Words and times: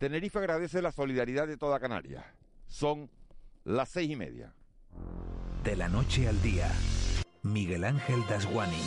Tenerife 0.00 0.38
agradece 0.38 0.80
la 0.80 0.92
solidaridad 0.92 1.46
de 1.46 1.58
toda 1.58 1.78
Canarias. 1.78 2.24
Son 2.68 3.10
las 3.64 3.90
seis 3.90 4.10
y 4.10 4.16
media. 4.16 4.54
De 5.62 5.76
la 5.76 5.90
noche 5.90 6.26
al 6.26 6.40
día, 6.40 6.72
Miguel 7.42 7.84
Ángel 7.84 8.22
Dasguani. 8.26 8.80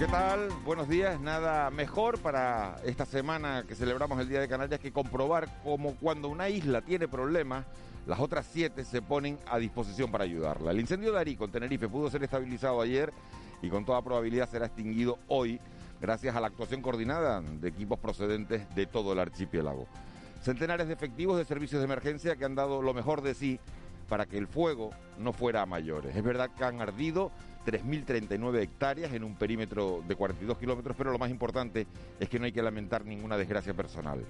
¿Qué 0.00 0.06
tal? 0.08 0.48
Buenos 0.64 0.88
días. 0.88 1.20
Nada 1.20 1.70
mejor 1.70 2.18
para 2.18 2.80
esta 2.84 3.06
semana 3.06 3.62
que 3.68 3.76
celebramos 3.76 4.18
el 4.18 4.28
Día 4.28 4.40
de 4.40 4.48
Canarias 4.48 4.80
que 4.80 4.90
comprobar 4.90 5.48
cómo 5.62 5.94
cuando 5.94 6.28
una 6.28 6.48
isla 6.48 6.80
tiene 6.80 7.06
problemas, 7.06 7.66
las 8.06 8.20
otras 8.20 8.46
siete 8.50 8.84
se 8.84 9.02
ponen 9.02 9.38
a 9.46 9.58
disposición 9.58 10.10
para 10.10 10.24
ayudarla. 10.24 10.70
El 10.70 10.80
incendio 10.80 11.12
de 11.12 11.20
Arico 11.20 11.44
en 11.44 11.52
Tenerife 11.52 11.88
pudo 11.88 12.10
ser 12.10 12.22
estabilizado 12.22 12.80
ayer 12.80 13.12
y 13.62 13.68
con 13.68 13.84
toda 13.84 14.02
probabilidad 14.02 14.48
será 14.48 14.66
extinguido 14.66 15.18
hoy 15.28 15.60
gracias 16.00 16.34
a 16.34 16.40
la 16.40 16.46
actuación 16.46 16.80
coordinada 16.80 17.40
de 17.40 17.68
equipos 17.68 17.98
procedentes 17.98 18.74
de 18.74 18.86
todo 18.86 19.12
el 19.12 19.18
archipiélago. 19.18 19.86
Centenares 20.42 20.86
de 20.86 20.94
efectivos 20.94 21.36
de 21.36 21.44
servicios 21.44 21.80
de 21.80 21.84
emergencia 21.84 22.36
que 22.36 22.44
han 22.46 22.54
dado 22.54 22.80
lo 22.80 22.94
mejor 22.94 23.20
de 23.20 23.34
sí 23.34 23.60
para 24.08 24.26
que 24.26 24.38
el 24.38 24.48
fuego 24.48 24.90
no 25.18 25.32
fuera 25.32 25.62
a 25.62 25.66
mayores. 25.66 26.16
Es 26.16 26.22
verdad 26.22 26.50
que 26.56 26.64
han 26.64 26.80
ardido 26.80 27.30
3.039 27.66 28.60
hectáreas 28.60 29.12
en 29.12 29.22
un 29.22 29.36
perímetro 29.36 30.02
de 30.08 30.16
42 30.16 30.58
kilómetros, 30.58 30.96
pero 30.96 31.12
lo 31.12 31.18
más 31.18 31.30
importante 31.30 31.86
es 32.18 32.28
que 32.28 32.38
no 32.38 32.46
hay 32.46 32.52
que 32.52 32.62
lamentar 32.62 33.04
ninguna 33.04 33.36
desgracia 33.36 33.74
personal. 33.74 34.24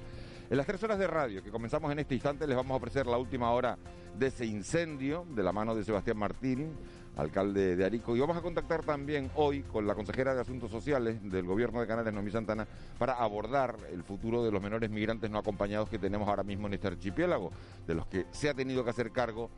En 0.51 0.57
las 0.57 0.67
tres 0.67 0.83
horas 0.83 0.99
de 0.99 1.07
radio 1.07 1.45
que 1.45 1.51
comenzamos 1.53 1.93
en 1.93 2.01
este 2.01 2.15
instante 2.15 2.45
les 2.45 2.57
vamos 2.57 2.73
a 2.73 2.79
ofrecer 2.79 3.07
la 3.07 3.17
última 3.17 3.53
hora 3.53 3.79
de 4.19 4.27
ese 4.27 4.45
incendio 4.45 5.25
de 5.31 5.45
la 5.45 5.53
mano 5.53 5.77
de 5.77 5.85
Sebastián 5.85 6.17
Martín, 6.17 6.73
alcalde 7.17 7.77
de 7.77 7.85
Arico, 7.85 8.17
y 8.17 8.21
vamos 8.21 8.37
a 8.37 8.43
contactar 8.43 8.83
también 8.83 9.31
hoy 9.37 9.63
con 9.63 9.87
la 9.87 9.95
consejera 9.95 10.35
de 10.35 10.41
Asuntos 10.41 10.73
Sociales 10.73 11.23
del 11.23 11.47
Gobierno 11.47 11.81
de 11.81 11.87
Canarias, 11.87 12.13
Noemí 12.13 12.33
Santana, 12.33 12.67
para 12.99 13.13
abordar 13.13 13.77
el 13.93 14.03
futuro 14.03 14.43
de 14.43 14.51
los 14.51 14.61
menores 14.61 14.91
migrantes 14.91 15.31
no 15.31 15.39
acompañados 15.39 15.89
que 15.89 16.01
tenemos 16.01 16.29
ahora 16.29 16.43
mismo 16.43 16.67
en 16.67 16.75
este 16.75 16.89
archipiélago, 16.89 17.53
de 17.87 17.95
los 17.95 18.09
que 18.09 18.27
se 18.33 18.49
ha 18.49 18.55
tenido 18.55 18.83
que 18.83 18.91
hacer 18.91 19.13
cargo 19.13 19.51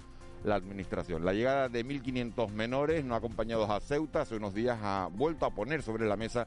la 0.44 0.56
administración. 0.56 1.24
La 1.24 1.32
llegada 1.32 1.70
de 1.70 1.86
1.500 1.86 2.50
menores 2.50 3.02
no 3.02 3.14
acompañados 3.14 3.70
a 3.70 3.80
Ceuta 3.80 4.20
hace 4.20 4.36
unos 4.36 4.52
días 4.52 4.78
ha 4.82 5.08
vuelto 5.10 5.46
a 5.46 5.54
poner 5.54 5.80
sobre 5.80 6.06
la 6.06 6.16
mesa 6.16 6.46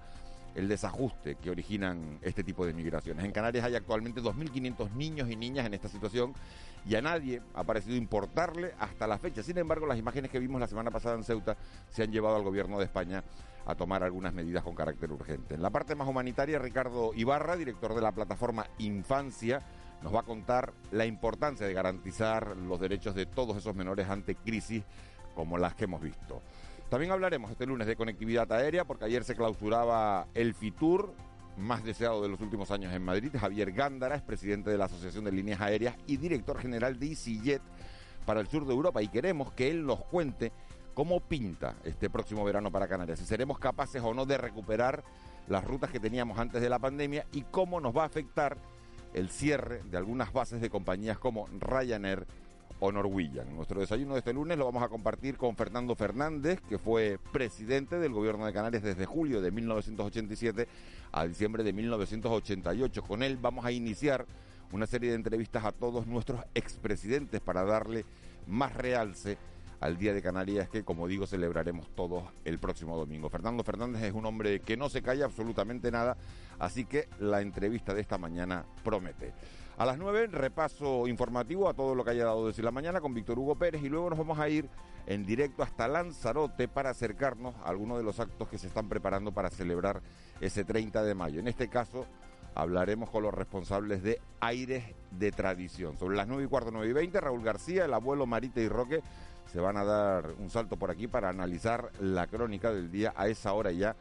el 0.55 0.67
desajuste 0.67 1.35
que 1.35 1.49
originan 1.49 2.17
este 2.21 2.43
tipo 2.43 2.65
de 2.65 2.73
migraciones. 2.73 3.25
En 3.25 3.31
Canarias 3.31 3.65
hay 3.65 3.75
actualmente 3.75 4.21
2.500 4.21 4.91
niños 4.93 5.29
y 5.29 5.35
niñas 5.35 5.65
en 5.65 5.73
esta 5.73 5.89
situación 5.89 6.33
y 6.87 6.95
a 6.95 7.01
nadie 7.01 7.41
ha 7.53 7.63
parecido 7.63 7.95
importarle 7.95 8.73
hasta 8.79 9.05
la 9.05 9.17
fecha. 9.17 9.43
Sin 9.43 9.57
embargo, 9.57 9.85
las 9.85 9.99
imágenes 9.99 10.31
que 10.31 10.39
vimos 10.39 10.61
la 10.61 10.67
semana 10.67 10.91
pasada 10.91 11.15
en 11.15 11.23
Ceuta 11.23 11.57
se 11.89 12.03
han 12.03 12.11
llevado 12.11 12.37
al 12.37 12.43
gobierno 12.43 12.79
de 12.79 12.85
España 12.85 13.23
a 13.65 13.75
tomar 13.75 14.03
algunas 14.03 14.33
medidas 14.33 14.63
con 14.63 14.75
carácter 14.75 15.11
urgente. 15.11 15.55
En 15.55 15.61
la 15.61 15.71
parte 15.71 15.95
más 15.95 16.07
humanitaria, 16.07 16.59
Ricardo 16.59 17.11
Ibarra, 17.15 17.57
director 17.57 17.93
de 17.95 18.01
la 18.01 18.11
plataforma 18.11 18.67
Infancia, 18.77 19.61
nos 20.03 20.13
va 20.13 20.19
a 20.19 20.23
contar 20.23 20.73
la 20.91 21.05
importancia 21.05 21.65
de 21.65 21.73
garantizar 21.73 22.55
los 22.55 22.79
derechos 22.79 23.15
de 23.15 23.25
todos 23.25 23.57
esos 23.57 23.75
menores 23.75 24.07
ante 24.07 24.35
crisis 24.35 24.83
como 25.33 25.57
las 25.57 25.73
que 25.73 25.85
hemos 25.85 26.01
visto. 26.01 26.41
También 26.89 27.11
hablaremos 27.11 27.49
este 27.49 27.65
lunes 27.65 27.87
de 27.87 27.95
conectividad 27.95 28.51
aérea 28.51 28.85
porque 28.85 29.05
ayer 29.05 29.23
se 29.23 29.35
clausuraba 29.35 30.27
el 30.35 30.53
FITUR, 30.53 31.13
más 31.57 31.83
deseado 31.83 32.21
de 32.21 32.29
los 32.29 32.39
últimos 32.41 32.69
años 32.69 32.93
en 32.93 33.01
Madrid. 33.01 33.31
Javier 33.39 33.71
Gándara 33.71 34.15
es 34.15 34.21
presidente 34.21 34.69
de 34.69 34.77
la 34.77 34.85
Asociación 34.85 35.25
de 35.25 35.31
Líneas 35.31 35.61
Aéreas 35.61 35.95
y 36.05 36.17
director 36.17 36.59
general 36.59 36.99
de 36.99 37.07
EasyJet 37.07 37.61
para 38.25 38.39
el 38.39 38.47
sur 38.47 38.65
de 38.67 38.73
Europa 38.73 39.01
y 39.01 39.07
queremos 39.07 39.51
que 39.53 39.71
él 39.71 39.85
nos 39.85 40.03
cuente 40.05 40.51
cómo 40.93 41.19
pinta 41.21 41.75
este 41.83 42.09
próximo 42.09 42.45
verano 42.45 42.71
para 42.71 42.87
Canarias, 42.87 43.19
si 43.19 43.25
seremos 43.25 43.59
capaces 43.59 44.01
o 44.03 44.13
no 44.13 44.25
de 44.25 44.37
recuperar 44.37 45.03
las 45.47 45.63
rutas 45.63 45.91
que 45.91 45.99
teníamos 45.99 46.39
antes 46.39 46.61
de 46.61 46.69
la 46.69 46.79
pandemia 46.79 47.25
y 47.31 47.41
cómo 47.43 47.81
nos 47.81 47.95
va 47.95 48.03
a 48.03 48.07
afectar 48.07 48.57
el 49.13 49.29
cierre 49.29 49.81
de 49.83 49.97
algunas 49.97 50.31
bases 50.33 50.61
de 50.61 50.69
compañías 50.69 51.17
como 51.17 51.47
Ryanair 51.59 52.25
o 52.79 52.91
Norwegian. 52.91 53.55
Nuestro 53.55 53.79
desayuno 53.79 54.13
de 54.13 54.19
este 54.19 54.33
lunes 54.33 54.57
lo 54.57 54.65
vamos 54.65 54.83
a 54.83 54.89
compartir 54.89 55.37
con 55.37 55.55
Fernando 55.55 55.95
Fernández, 55.95 56.59
que 56.67 56.77
fue 56.77 57.19
presidente 57.31 57.99
del 57.99 58.13
gobierno 58.13 58.45
de 58.45 58.53
Canarias 58.53 58.83
desde 58.83 59.05
julio 59.05 59.41
de 59.41 59.51
1987 59.51 60.67
a 61.11 61.25
diciembre 61.25 61.63
de 61.63 61.73
1988. 61.73 63.03
Con 63.03 63.23
él 63.23 63.37
vamos 63.37 63.65
a 63.65 63.71
iniciar 63.71 64.25
una 64.71 64.87
serie 64.87 65.09
de 65.09 65.15
entrevistas 65.15 65.63
a 65.63 65.71
todos 65.71 66.07
nuestros 66.07 66.41
expresidentes 66.53 67.39
para 67.39 67.63
darle 67.63 68.05
más 68.47 68.73
realce 68.75 69.37
al 69.79 69.97
Día 69.97 70.13
de 70.13 70.21
Canarias 70.21 70.69
que, 70.69 70.83
como 70.83 71.07
digo, 71.07 71.27
celebraremos 71.27 71.87
todos 71.95 72.23
el 72.43 72.59
próximo 72.59 72.97
domingo. 72.97 73.29
Fernando 73.29 73.63
Fernández 73.63 74.03
es 74.03 74.13
un 74.13 74.25
hombre 74.25 74.59
que 74.59 74.77
no 74.77 74.89
se 74.89 75.01
calla 75.01 75.25
absolutamente 75.25 75.91
nada, 75.91 76.17
así 76.59 76.85
que 76.85 77.07
la 77.19 77.41
entrevista 77.41 77.93
de 77.93 78.01
esta 78.01 78.17
mañana 78.17 78.65
promete. 78.83 79.33
A 79.77 79.85
las 79.85 79.97
9, 79.97 80.27
repaso 80.27 81.05
informativo 81.05 81.67
a 81.67 81.73
todo 81.73 81.95
lo 81.95 82.05
que 82.05 82.11
haya 82.11 82.23
dado 82.23 82.43
de 82.43 82.47
decir 82.47 82.63
la 82.63 82.71
mañana 82.71 83.01
con 83.01 83.13
Víctor 83.13 83.37
Hugo 83.37 83.55
Pérez 83.55 83.83
y 83.83 83.89
luego 83.89 84.09
nos 84.09 84.17
vamos 84.17 84.39
a 84.39 84.47
ir 84.47 84.69
en 85.05 85.25
directo 85.25 85.63
hasta 85.63 85.89
Lanzarote 85.89 86.69
para 86.69 86.91
acercarnos 86.91 87.53
a 87.57 87.67
algunos 87.67 87.97
de 87.97 88.05
los 88.05 88.21
actos 88.21 88.47
que 88.47 88.57
se 88.57 88.67
están 88.67 88.87
preparando 88.87 89.33
para 89.33 89.49
celebrar 89.49 90.01
ese 90.39 90.63
30 90.63 91.03
de 91.03 91.13
mayo. 91.13 91.41
En 91.41 91.49
este 91.49 91.67
caso, 91.67 92.05
hablaremos 92.55 93.09
con 93.09 93.23
los 93.23 93.33
responsables 93.33 94.01
de 94.01 94.21
Aires 94.39 94.85
de 95.11 95.33
Tradición. 95.33 95.97
Sobre 95.97 96.15
las 96.15 96.29
9 96.29 96.45
y 96.45 96.47
cuarto, 96.47 96.71
9 96.71 96.89
y 96.89 96.93
20, 96.93 97.19
Raúl 97.19 97.43
García, 97.43 97.83
el 97.83 97.93
abuelo 97.93 98.25
Marita 98.25 98.61
y 98.61 98.69
Roque 98.69 99.01
se 99.51 99.59
van 99.59 99.75
a 99.75 99.83
dar 99.83 100.31
un 100.39 100.49
salto 100.49 100.77
por 100.77 100.89
aquí 100.89 101.07
para 101.07 101.27
analizar 101.27 101.91
la 101.99 102.27
crónica 102.27 102.71
del 102.71 102.89
día 102.91 103.13
a 103.17 103.27
esa 103.27 103.51
hora 103.51 103.73
ya 103.73 103.97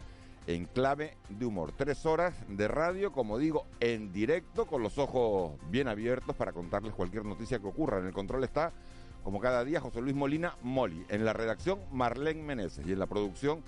en 0.47 0.66
clave 0.66 1.16
de 1.28 1.47
humor. 1.47 1.72
Tres 1.77 2.05
horas 2.06 2.34
de 2.49 2.69
radio, 2.69 3.12
como 3.12 3.38
digo, 3.38 3.66
en 3.81 4.12
directo, 4.12 4.66
con 4.66 4.82
los 4.82 4.99
ojos 4.99 5.53
bien 5.71 5.88
abiertos 5.88 6.37
para 6.37 6.53
contarles 6.53 6.93
cualquier 6.93 7.25
noticia 7.25 7.59
que 7.59 7.66
ocurra. 7.66 7.99
En 7.99 8.06
el 8.06 8.12
control 8.12 8.44
está, 8.44 8.72
como 9.22 9.41
cada 9.41 9.65
día, 9.65 9.81
José 9.81 10.00
Luis 10.00 10.15
Molina 10.15 10.56
Moli. 10.62 11.04
En 11.09 11.25
la 11.25 11.33
redacción, 11.33 11.78
Marlene 11.93 12.43
Meneses. 12.43 12.87
Y 12.87 12.93
en 12.93 12.99
la 12.99 13.06
producción, 13.06 13.62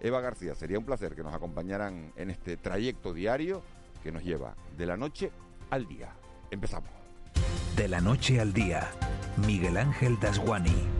Eva 0.00 0.20
García. 0.20 0.54
Sería 0.54 0.78
un 0.78 0.84
placer 0.84 1.14
que 1.14 1.22
nos 1.22 1.34
acompañaran 1.34 2.12
en 2.16 2.30
este 2.30 2.56
trayecto 2.56 3.12
diario 3.12 3.62
que 4.02 4.12
nos 4.12 4.24
lleva 4.24 4.54
de 4.76 4.86
la 4.86 4.96
noche 4.96 5.30
al 5.70 5.86
día. 5.86 6.12
Empezamos. 6.50 6.90
De 7.76 7.88
la 7.88 8.00
noche 8.00 8.40
al 8.40 8.52
día, 8.52 8.90
Miguel 9.46 9.76
Ángel 9.76 10.18
Dasguani. 10.18 10.97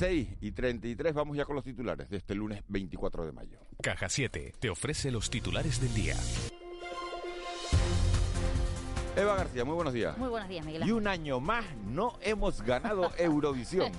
6 0.00 0.28
y 0.40 0.52
33 0.52 1.12
vamos 1.12 1.36
ya 1.36 1.44
con 1.44 1.56
los 1.56 1.62
titulares 1.62 2.08
de 2.08 2.16
este 2.16 2.34
lunes 2.34 2.62
24 2.68 3.26
de 3.26 3.32
mayo. 3.32 3.58
Caja 3.82 4.08
7 4.08 4.54
te 4.58 4.70
ofrece 4.70 5.10
los 5.10 5.28
titulares 5.28 5.78
del 5.78 5.92
día. 5.92 6.16
Eva 9.20 9.36
García, 9.36 9.66
muy 9.66 9.74
buenos 9.74 9.92
días. 9.92 10.16
Muy 10.16 10.30
buenos 10.30 10.48
días, 10.48 10.64
Miguel. 10.64 10.88
Y 10.88 10.92
un 10.92 11.06
año 11.06 11.40
más 11.40 11.62
no 11.90 12.14
hemos 12.22 12.62
ganado 12.62 13.12
Eurovisión. 13.18 13.92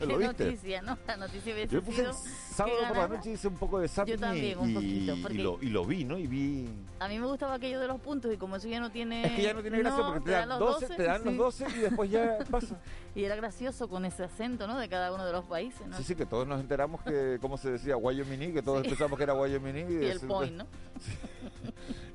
¿Lo 0.00 0.16
viste? 0.16 0.44
noticia, 0.46 0.80
¿no? 0.80 0.96
La 1.06 1.18
noticia 1.18 1.52
hubiese 1.52 1.74
Yo 1.74 1.82
puse 1.82 2.06
sábado 2.54 2.78
por 2.88 2.96
la 2.96 3.08
noche 3.08 3.32
hice 3.32 3.46
un 3.46 3.56
poco 3.56 3.78
de 3.78 3.88
zapping 3.88 4.14
Yo 4.14 4.20
también, 4.20 4.58
un 4.58 4.72
poquito. 4.72 5.30
Y, 5.30 5.36
lo, 5.36 5.58
y 5.60 5.66
lo 5.66 5.84
vi, 5.84 6.04
¿no? 6.04 6.16
Y 6.16 6.26
vi... 6.26 6.66
A 6.98 7.08
mí 7.08 7.18
me 7.18 7.26
gustaba 7.26 7.54
aquello 7.54 7.78
de 7.78 7.88
los 7.88 8.00
puntos 8.00 8.32
y 8.32 8.38
como 8.38 8.56
eso 8.56 8.68
ya 8.68 8.80
no 8.80 8.90
tiene... 8.90 9.26
Es 9.26 9.32
que 9.32 9.42
ya 9.42 9.52
no 9.52 9.60
tiene 9.60 9.80
gracia 9.80 10.02
porque 10.02 10.20
te, 10.20 10.30
dan, 10.30 10.48
12, 10.48 10.86
te 10.86 11.02
dan 11.02 11.24
los 11.26 11.36
12 11.36 11.66
y 11.76 11.80
después 11.80 12.10
ya 12.10 12.38
pasa. 12.50 12.80
y 13.14 13.24
era 13.24 13.36
gracioso 13.36 13.86
con 13.88 14.06
ese 14.06 14.24
acento, 14.24 14.66
¿no? 14.66 14.78
De 14.78 14.88
cada 14.88 15.12
uno 15.12 15.26
de 15.26 15.32
los 15.32 15.44
países, 15.44 15.86
¿no? 15.86 15.96
Sí, 15.98 16.04
sí, 16.04 16.14
que 16.14 16.24
todos 16.24 16.48
nos 16.48 16.58
enteramos 16.58 17.02
que, 17.02 17.38
¿cómo 17.42 17.58
se 17.58 17.70
decía? 17.70 17.96
Guayomini, 17.96 18.54
que 18.54 18.62
todos 18.62 18.86
pensamos 18.86 19.18
que 19.18 19.24
era 19.24 19.34
Guayomini. 19.34 19.80
Y, 19.80 19.98
y 20.04 20.06
el 20.06 20.20
point, 20.20 20.54
¿no? 20.54 20.66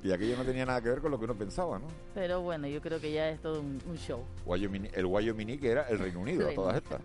Y 0.04 0.12
aquello 0.12 0.36
no 0.38 0.44
tenía 0.44 0.66
nada 0.66 0.82
que 0.82 0.90
ver 0.90 1.00
con 1.00 1.12
lo 1.12 1.18
que 1.18 1.26
uno 1.26 1.36
pensaba, 1.36 1.80
¿no? 1.80 1.88
Pero 2.14 2.42
bueno, 2.42 2.68
yo 2.68 2.82
creo 2.82 3.00
que 3.00 3.14
ya 3.14 3.30
es 3.30 3.42
todo 3.42 3.62
un, 3.62 3.82
un 3.88 3.98
show. 3.98 4.24
Wyoming, 4.46 4.90
el 4.94 5.06
Wyoming 5.06 5.60
que 5.60 5.72
era 5.72 5.88
el 5.88 6.00
Reino 6.00 6.20
Unido, 6.20 6.50
a 6.50 6.54
todas 6.54 6.76
estas. 6.76 7.00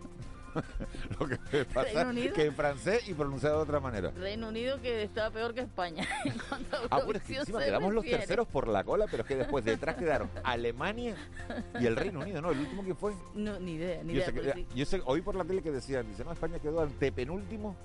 lo 1.20 1.28
que 1.28 1.64
pasa 1.74 2.10
es 2.10 2.32
que 2.32 2.46
en 2.46 2.54
francés 2.54 3.08
y 3.08 3.14
pronunciado 3.14 3.58
de 3.58 3.62
otra 3.62 3.80
manera. 3.80 4.10
Reino 4.10 4.48
Unido 4.48 4.80
que 4.80 5.02
estaba 5.02 5.30
peor 5.30 5.54
que 5.54 5.60
España 5.60 6.06
Ah, 6.90 7.00
bueno, 7.04 7.18
es 7.18 7.22
que 7.22 7.36
encima 7.36 7.60
quedamos 7.60 7.92
los 7.92 8.04
terceros 8.04 8.46
por 8.48 8.68
la 8.68 8.84
cola, 8.84 9.06
pero 9.10 9.22
es 9.22 9.28
que 9.28 9.36
después 9.36 9.64
detrás 9.64 9.96
quedaron 9.96 10.28
Alemania 10.42 11.16
y 11.80 11.86
el 11.86 11.96
Reino 11.96 12.20
Unido, 12.20 12.40
¿no? 12.42 12.50
¿El 12.50 12.58
último 12.58 12.84
que 12.84 12.94
fue? 12.94 13.12
No, 13.34 13.58
ni 13.58 13.74
idea, 13.74 14.02
ni 14.02 14.14
yo 14.14 14.18
idea. 14.18 14.26
Sé 14.26 14.32
que, 14.32 14.52
sí. 14.54 14.66
yo 14.74 14.84
sé, 14.84 15.02
oí 15.04 15.20
por 15.20 15.34
la 15.34 15.44
tele 15.44 15.62
que 15.62 15.70
decían, 15.70 16.06
dice, 16.08 16.24
no, 16.24 16.32
España 16.32 16.58
quedó 16.58 16.80
antepenúltimo 16.80 17.76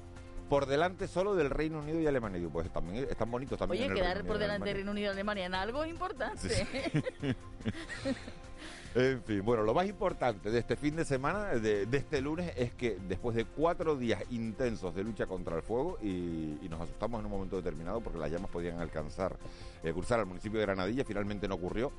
por 0.50 0.66
delante 0.66 1.08
solo 1.08 1.36
del 1.36 1.50
Reino 1.50 1.80
Unido 1.80 2.00
y 2.00 2.08
Alemania. 2.08 2.40
Digo, 2.40 2.52
pues 2.52 2.72
también 2.72 3.08
están 3.10 3.30
bonitos 3.32 3.58
también. 3.58 3.84
Oye, 3.84 3.86
en 3.86 3.92
el 3.92 3.98
quedar 3.98 4.18
Reino 4.18 4.28
por 4.28 4.36
Unido 4.36 4.48
delante 4.48 4.66
de 4.66 4.72
Alemania. 4.72 4.74
Reino 4.74 4.92
Unido 4.92 5.08
y 5.08 5.14
Alemania 5.14 5.46
en 5.46 5.56
algo 5.56 5.84
es 5.84 5.90
importante. 5.90 6.50
Sí. 6.50 7.36
En 8.96 9.24
fin, 9.24 9.44
bueno, 9.44 9.64
lo 9.64 9.74
más 9.74 9.88
importante 9.88 10.52
de 10.52 10.60
este 10.60 10.76
fin 10.76 10.96
de 10.96 11.04
semana, 11.04 11.46
de, 11.56 11.88
de 11.88 11.98
este 11.98 12.22
lunes, 12.22 12.54
es 12.56 12.74
que 12.74 13.00
después 13.08 13.36
de 13.36 13.46
cuatro 13.46 13.96
días 13.96 14.24
intensos 14.30 14.94
de 14.94 15.04
lucha 15.04 15.26
contra 15.26 15.56
el 15.56 15.64
fuego 15.64 15.98
y, 16.00 16.60
y 16.62 16.68
nos 16.70 16.80
asustamos 16.80 17.20
en 17.20 17.26
un 17.26 17.32
momento 17.32 17.56
determinado 17.56 18.02
porque 18.02 18.20
las 18.20 18.32
llamas 18.32 18.52
podían 18.52 18.80
alcanzar, 18.80 19.36
eh, 19.84 19.92
cruzar 19.94 20.20
al 20.20 20.28
municipio 20.28 20.60
de 20.60 20.68
Granadilla, 20.68 21.04
finalmente 21.06 21.48
no 21.48 21.56
ocurrió. 21.56 21.92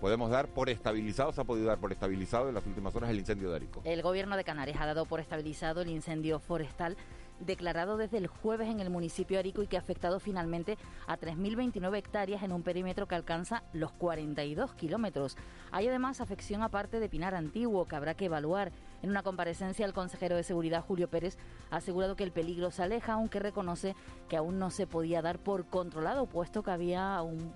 Podemos 0.00 0.30
dar 0.30 0.48
por 0.48 0.70
estabilizado, 0.70 1.30
se 1.32 1.40
ha 1.40 1.44
podido 1.44 1.68
dar 1.68 1.78
por 1.78 1.92
estabilizado 1.92 2.48
en 2.48 2.54
las 2.54 2.66
últimas 2.66 2.96
horas 2.96 3.10
el 3.10 3.18
incendio 3.18 3.50
de 3.50 3.56
Arico. 3.56 3.82
El 3.84 4.02
gobierno 4.02 4.36
de 4.36 4.42
Canarias 4.42 4.78
ha 4.80 4.86
dado 4.86 5.04
por 5.04 5.20
estabilizado 5.20 5.82
el 5.82 5.90
incendio 5.90 6.40
forestal 6.40 6.96
declarado 7.40 7.96
desde 7.96 8.18
el 8.18 8.26
jueves 8.26 8.68
en 8.68 8.80
el 8.80 8.90
municipio 8.90 9.38
Arico 9.38 9.62
y 9.62 9.66
que 9.66 9.76
ha 9.76 9.80
afectado 9.80 10.20
finalmente 10.20 10.78
a 11.06 11.18
3.029 11.18 11.96
hectáreas 11.96 12.42
en 12.42 12.52
un 12.52 12.62
perímetro 12.62 13.08
que 13.08 13.14
alcanza 13.14 13.62
los 13.72 13.92
42 13.92 14.74
kilómetros. 14.74 15.36
Hay 15.72 15.88
además 15.88 16.20
afección 16.20 16.62
aparte 16.62 17.00
de 17.00 17.08
Pinar 17.08 17.34
Antiguo 17.34 17.86
que 17.86 17.96
habrá 17.96 18.14
que 18.14 18.26
evaluar. 18.26 18.72
En 19.02 19.10
una 19.10 19.22
comparecencia, 19.22 19.86
el 19.86 19.94
consejero 19.94 20.36
de 20.36 20.42
Seguridad, 20.42 20.84
Julio 20.84 21.08
Pérez, 21.08 21.38
ha 21.70 21.76
asegurado 21.76 22.16
que 22.16 22.24
el 22.24 22.32
peligro 22.32 22.70
se 22.70 22.82
aleja, 22.82 23.14
aunque 23.14 23.38
reconoce 23.38 23.96
que 24.28 24.36
aún 24.36 24.58
no 24.58 24.70
se 24.70 24.86
podía 24.86 25.22
dar 25.22 25.38
por 25.38 25.64
controlado, 25.64 26.26
puesto 26.26 26.62
que 26.62 26.70
había 26.70 27.22
un, 27.22 27.52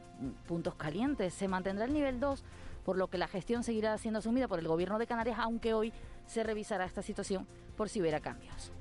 puntos 0.47 0.75
calientes. 0.75 1.35
Se 1.35 1.49
mantendrá 1.49 1.85
el 1.85 1.93
nivel 1.93 2.21
2 2.21 2.43
por 2.85 2.97
lo 2.97 3.09
que 3.09 3.19
la 3.19 3.29
gestión 3.29 3.63
seguirá 3.63 3.97
siendo 3.99 4.19
asumida 4.19 4.47
por 4.49 4.59
el 4.59 4.69
Gobierno 4.69 4.99
de 4.99 5.07
Canarias, 5.07 5.39
aunque 5.41 5.75
hoy 5.75 5.93
se 6.27 6.43
revisará 6.43 6.85
esta 6.85 7.03
situación 7.03 7.47
por 7.77 7.89
si 7.89 8.01
hubiera 8.01 8.21
cambios. 8.21 8.73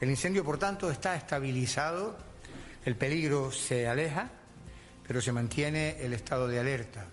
El 0.00 0.08
incendio, 0.08 0.42
por 0.42 0.58
tanto, 0.58 0.90
está 0.90 1.14
estabilizado, 1.14 2.16
el 2.86 2.96
peligro 2.96 3.52
se 3.52 3.86
aleja, 3.86 4.30
pero 5.06 5.20
se 5.20 5.30
mantiene 5.30 5.96
el 6.00 6.14
estado 6.14 6.48
de 6.48 6.58
alerta. 6.58 7.04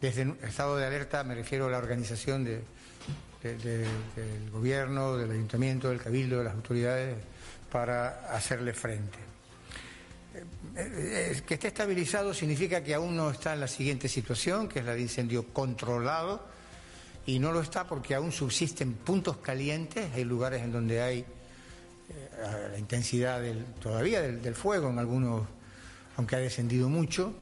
Desde 0.00 0.22
el 0.22 0.36
estado 0.42 0.76
de 0.76 0.86
alerta 0.86 1.22
me 1.22 1.36
refiero 1.36 1.66
a 1.66 1.70
la 1.70 1.78
organización 1.78 2.44
del 2.44 2.64
Gobierno, 4.50 5.16
del 5.16 5.30
Ayuntamiento, 5.30 5.90
del 5.90 6.00
Cabildo, 6.00 6.38
de 6.38 6.44
las 6.44 6.54
autoridades 6.54 7.16
para 7.70 8.34
hacerle 8.34 8.72
frente. 8.72 9.18
Eh, 10.34 10.42
eh, 10.76 11.42
que 11.46 11.54
esté 11.54 11.68
estabilizado 11.68 12.34
significa 12.34 12.82
que 12.82 12.94
aún 12.94 13.16
no 13.16 13.30
está 13.30 13.54
en 13.54 13.60
la 13.60 13.68
siguiente 13.68 14.08
situación, 14.08 14.68
que 14.68 14.80
es 14.80 14.84
la 14.84 14.94
de 14.94 15.02
incendio 15.02 15.46
controlado, 15.52 16.44
y 17.26 17.38
no 17.38 17.52
lo 17.52 17.60
está 17.60 17.86
porque 17.86 18.14
aún 18.14 18.32
subsisten 18.32 18.94
puntos 18.94 19.38
calientes, 19.38 20.12
hay 20.14 20.24
lugares 20.24 20.62
en 20.62 20.72
donde 20.72 21.02
hay 21.02 21.24
la 22.70 22.78
intensidad 22.78 23.42
todavía 23.80 24.20
del 24.22 24.54
fuego 24.54 24.90
en 24.90 24.98
algunos, 24.98 25.46
aunque 26.16 26.36
ha 26.36 26.38
descendido 26.38 26.88
mucho. 26.88 27.34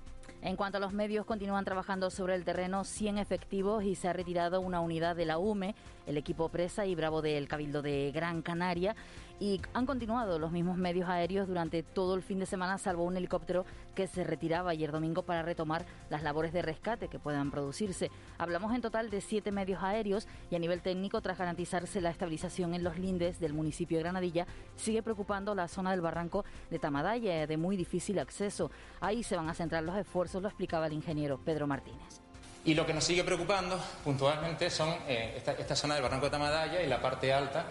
En 0.43 0.55
cuanto 0.55 0.79
a 0.79 0.81
los 0.81 0.93
medios, 0.93 1.27
continúan 1.27 1.65
trabajando 1.65 2.09
sobre 2.09 2.35
el 2.37 2.45
terreno 2.45 2.85
100 2.85 3.19
efectivos 3.19 3.83
y 3.83 3.97
se 3.97 4.07
ha 4.07 4.13
retirado 4.13 4.61
una 4.61 4.81
unidad 4.81 5.17
de 5.17 5.25
la 5.25 5.39
UME, 5.39 5.75
el 6.07 6.17
equipo 6.17 6.49
Presa 6.51 6.87
y 6.87 6.95
Bravo 6.95 7.21
del 7.21 7.49
Cabildo 7.49 7.83
de 7.83 8.13
Gran 8.15 8.43
Canaria. 8.43 8.95
Y 9.39 9.61
han 9.75 9.85
continuado 9.85 10.39
los 10.39 10.51
mismos 10.51 10.79
medios 10.79 11.09
aéreos 11.09 11.47
durante 11.47 11.83
todo 11.83 12.15
el 12.15 12.23
fin 12.23 12.39
de 12.39 12.47
semana, 12.47 12.79
salvo 12.79 13.05
un 13.05 13.17
helicóptero 13.17 13.67
que 13.95 14.07
se 14.07 14.25
retiraba 14.25 14.71
ayer 14.71 14.93
domingo 14.93 15.23
para 15.23 15.43
retomar 15.43 15.85
las 16.09 16.23
labores 16.23 16.53
de 16.53 16.63
rescate 16.63 17.09
que 17.09 17.19
puedan 17.19 17.51
producirse. 17.51 18.11
Hablamos 18.39 18.75
en 18.75 18.81
total 18.81 19.11
de 19.11 19.21
siete 19.21 19.53
medios 19.53 19.83
aéreos 19.83 20.27
y 20.51 20.57
a 20.57 20.59
nivel 20.59 20.81
técnico, 20.81 21.21
tras 21.21 21.39
garantizarse 21.39 22.01
la 22.01 22.11
estabilización 22.11 22.75
en 22.75 22.83
los 22.83 22.99
lindes 22.99 23.39
del 23.39 23.53
municipio 23.53 23.99
de 23.99 24.05
Granadilla, 24.05 24.47
sigue 24.77 25.03
preocupando 25.03 25.55
la 25.55 25.69
zona 25.69 25.91
del 25.91 26.01
barranco 26.01 26.45
de 26.71 26.79
Tamadaya, 26.79 27.47
de 27.47 27.57
muy 27.57 27.77
difícil 27.77 28.19
acceso. 28.19 28.71
Ahí 29.01 29.23
se 29.23 29.37
van 29.37 29.49
a 29.49 29.55
centrar 29.55 29.83
los 29.83 29.97
esfuerzos 29.97 30.43
lo 30.43 30.49
explicaba 30.49 30.87
el 30.87 30.93
ingeniero 30.93 31.39
Pedro 31.39 31.67
Martínez. 31.67 32.21
Y 32.65 32.75
lo 32.75 32.85
que 32.85 32.93
nos 32.93 33.05
sigue 33.05 33.23
preocupando 33.23 33.79
puntualmente 34.03 34.71
son 34.71 34.89
eh, 35.07 35.35
esta, 35.37 35.77
zona 35.77 35.95
del 35.95 36.03
Barranco 36.03 36.27
de 36.27 36.31
Tamadaya 36.31 36.83
y 36.83 36.89
la 36.89 37.01
parte 37.01 37.33
alta 37.33 37.65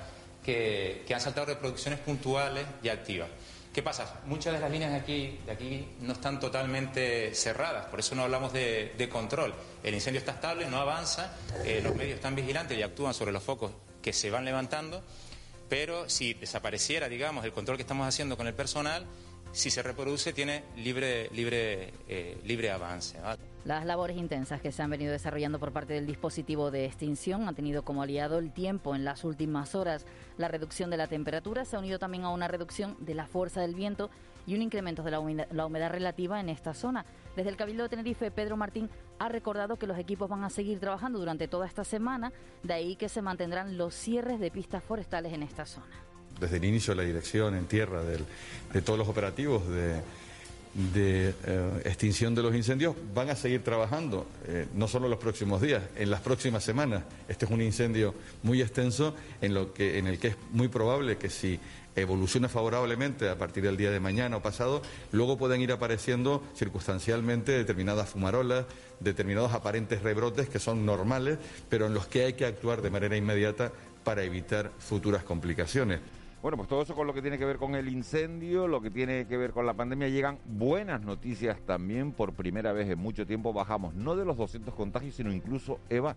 que, 0.46 1.14
han 1.14 1.20
saltado 1.20 1.48
reproducciones 1.48 2.00
puntuales 2.00 2.66
y 2.84 2.90
activas. 2.90 3.30
¿Qué 3.74 3.84
pasa? 3.84 4.22
Muchas 4.26 4.54
de 4.54 4.60
las 4.60 4.72
líneas 4.72 4.92
de 4.92 4.98
aquí, 4.98 5.40
de 5.46 5.52
aquí 5.52 5.88
no 6.00 6.14
están 6.14 6.40
totalmente 6.40 7.36
cerradas, 7.36 7.88
por 7.88 8.00
eso 8.00 8.16
no 8.16 8.24
hablamos 8.24 8.54
de, 8.54 9.10
control. 9.12 9.54
El 9.84 9.94
incendio 9.94 10.20
está 10.20 10.34
estable, 10.34 10.68
no 10.68 10.78
avanza, 10.78 11.34
eh, 11.66 11.82
los 11.84 11.94
medios 11.96 12.16
están 12.16 12.36
vigilantes 12.36 12.78
y 12.78 12.84
actúan 12.84 13.14
sobre 13.14 13.34
los 13.34 13.44
focos 13.44 13.72
que 14.02 14.14
se 14.14 14.30
van 14.30 14.46
levantando, 14.46 15.04
pero 15.68 16.10
si 16.10 16.36
desapareciera, 16.36 17.10
digamos, 17.10 17.44
el 17.44 17.52
control 17.52 17.76
que 17.76 17.84
estamos 17.84 18.08
haciendo 18.08 18.38
con 18.38 18.48
el 18.48 18.54
personal, 18.54 19.06
si 19.52 19.70
se 19.72 19.82
reproduce 19.82 20.32
tiene 20.32 20.64
libre, 20.78 21.30
libre, 21.34 21.92
eh, 22.08 22.38
libre 22.46 22.72
avance. 22.72 23.18
Las 23.66 23.84
labores 23.84 24.16
intensas 24.16 24.62
que 24.62 24.72
se 24.72 24.84
han 24.84 24.92
venido 24.92 25.12
desarrollando 25.12 25.58
por 25.58 25.72
parte 25.72 25.94
del 25.94 26.06
dispositivo 26.06 26.70
de 26.70 26.86
extinción 26.86 27.48
han 27.48 27.56
tenido 27.56 27.82
como 27.82 28.04
aliado 28.04 28.38
el 28.38 28.54
tiempo 28.54 28.94
en 28.94 29.04
las 29.04 29.24
últimas 29.24 29.74
horas. 29.74 30.06
La 30.38 30.48
reducción 30.48 30.92
de 30.92 30.98
la 30.98 31.08
temperatura 31.08 31.66
se 31.66 31.76
ha 31.76 31.80
unido 31.80 31.98
también 31.98 32.26
a 32.26 32.30
una 32.30 32.48
reducción 32.48 32.96
de 33.00 33.16
la 33.16 33.26
fuerza 33.26 33.62
del 33.62 33.74
viento 33.74 34.12
y 34.46 34.54
un 34.54 34.62
incremento 34.62 35.02
de 35.02 35.10
la 35.10 35.20
humedad, 35.20 35.48
la 35.50 35.66
humedad 35.66 35.90
relativa 35.90 36.40
en 36.40 36.50
esta 36.50 36.76
zona. 36.76 37.08
Desde 37.36 37.50
el 37.50 37.58
Cabildo 37.58 37.82
de 37.82 37.90
Tenerife, 37.90 38.30
Pedro 38.30 38.56
Martín 38.56 38.88
ha 39.18 39.30
recordado 39.30 39.78
que 39.78 39.88
los 39.88 39.98
equipos 39.98 40.30
van 40.30 40.44
a 40.44 40.52
seguir 40.52 40.80
trabajando 40.80 41.18
durante 41.18 41.48
toda 41.48 41.66
esta 41.66 41.84
semana, 41.84 42.32
de 42.62 42.74
ahí 42.76 42.96
que 42.96 43.10
se 43.10 43.24
mantendrán 43.24 43.80
los 43.80 43.96
cierres 43.96 44.40
de 44.40 44.52
pistas 44.52 44.84
forestales 44.84 45.34
en 45.34 45.42
esta 45.42 45.66
zona 45.66 46.06
desde 46.40 46.58
el 46.58 46.66
inicio 46.66 46.94
de 46.94 46.98
la 46.98 47.08
dirección 47.08 47.56
en 47.56 47.66
tierra 47.66 48.02
de 48.04 48.82
todos 48.82 49.00
los 49.00 49.08
operativos 49.08 49.66
de, 49.70 50.02
eh, 50.78 51.82
extinción 51.86 52.36
de 52.36 52.44
los 52.44 52.54
incendios 52.54 52.96
van 53.14 53.30
a 53.30 53.36
seguir 53.36 53.64
trabajando, 53.64 54.28
eh, 54.46 54.68
no 54.74 54.88
solo 54.88 55.08
los 55.08 55.20
próximos 55.20 55.62
días, 55.62 55.84
en 55.96 56.10
las 56.10 56.22
próximas 56.22 56.64
semanas. 56.64 57.04
Este 57.30 57.46
es 57.46 57.52
un 57.52 57.62
incendio 57.62 58.14
muy 58.44 58.62
extenso 58.62 59.16
en, 59.42 59.54
lo 59.54 59.74
que, 59.74 59.98
en 59.98 60.08
el 60.08 60.20
que 60.20 60.30
es 60.30 60.38
muy 60.52 60.68
probable 60.68 61.18
que 61.18 61.30
si 61.30 61.60
evoluciona 61.96 62.50
favorablemente 62.50 63.30
a 63.30 63.38
partir 63.38 63.64
del 63.64 63.78
día 63.78 63.90
de 63.90 64.02
mañana 64.02 64.38
o 64.38 64.42
pasado, 64.42 64.82
luego 65.14 65.38
pueden 65.38 65.62
ir 65.62 65.72
apareciendo 65.72 66.44
circunstancialmente 66.56 67.54
determinadas 67.54 68.10
fumarolas, 68.10 68.66
determinados 69.00 69.54
aparentes 69.54 70.02
rebrotes 70.02 70.50
que 70.50 70.60
son 70.60 70.86
normales, 70.86 71.38
pero 71.70 71.86
en 71.86 71.94
los 71.94 72.08
que 72.08 72.26
hay 72.26 72.34
que 72.34 72.46
actuar 72.46 72.82
de 72.82 72.90
manera 72.90 73.16
inmediata 73.16 73.72
para 74.04 74.24
evitar 74.24 74.72
futuras 74.78 75.24
complicaciones. 75.24 76.02
Bueno, 76.46 76.58
pues 76.58 76.70
todo 76.70 76.84
eso 76.84 76.94
con 76.94 77.08
lo 77.08 77.14
que 77.16 77.24
tiene 77.24 77.40
que 77.40 77.46
ver 77.46 77.58
con 77.58 77.74
el 77.74 77.90
incendio, 77.90 78.68
lo 78.68 78.80
que 78.80 78.92
tiene 78.92 79.26
que 79.26 79.36
ver 79.36 79.52
con 79.52 79.66
la 79.66 79.74
pandemia, 79.74 80.10
llegan 80.10 80.38
buenas 80.46 81.02
noticias 81.02 81.60
también. 81.66 82.12
Por 82.12 82.34
primera 82.34 82.72
vez 82.72 82.88
en 82.88 83.00
mucho 83.00 83.26
tiempo 83.26 83.52
bajamos 83.52 83.96
no 83.96 84.16
de 84.16 84.26
los 84.26 84.38
200 84.38 84.76
contagios, 84.76 85.16
sino 85.16 85.34
incluso, 85.34 85.80
Eva, 85.90 86.16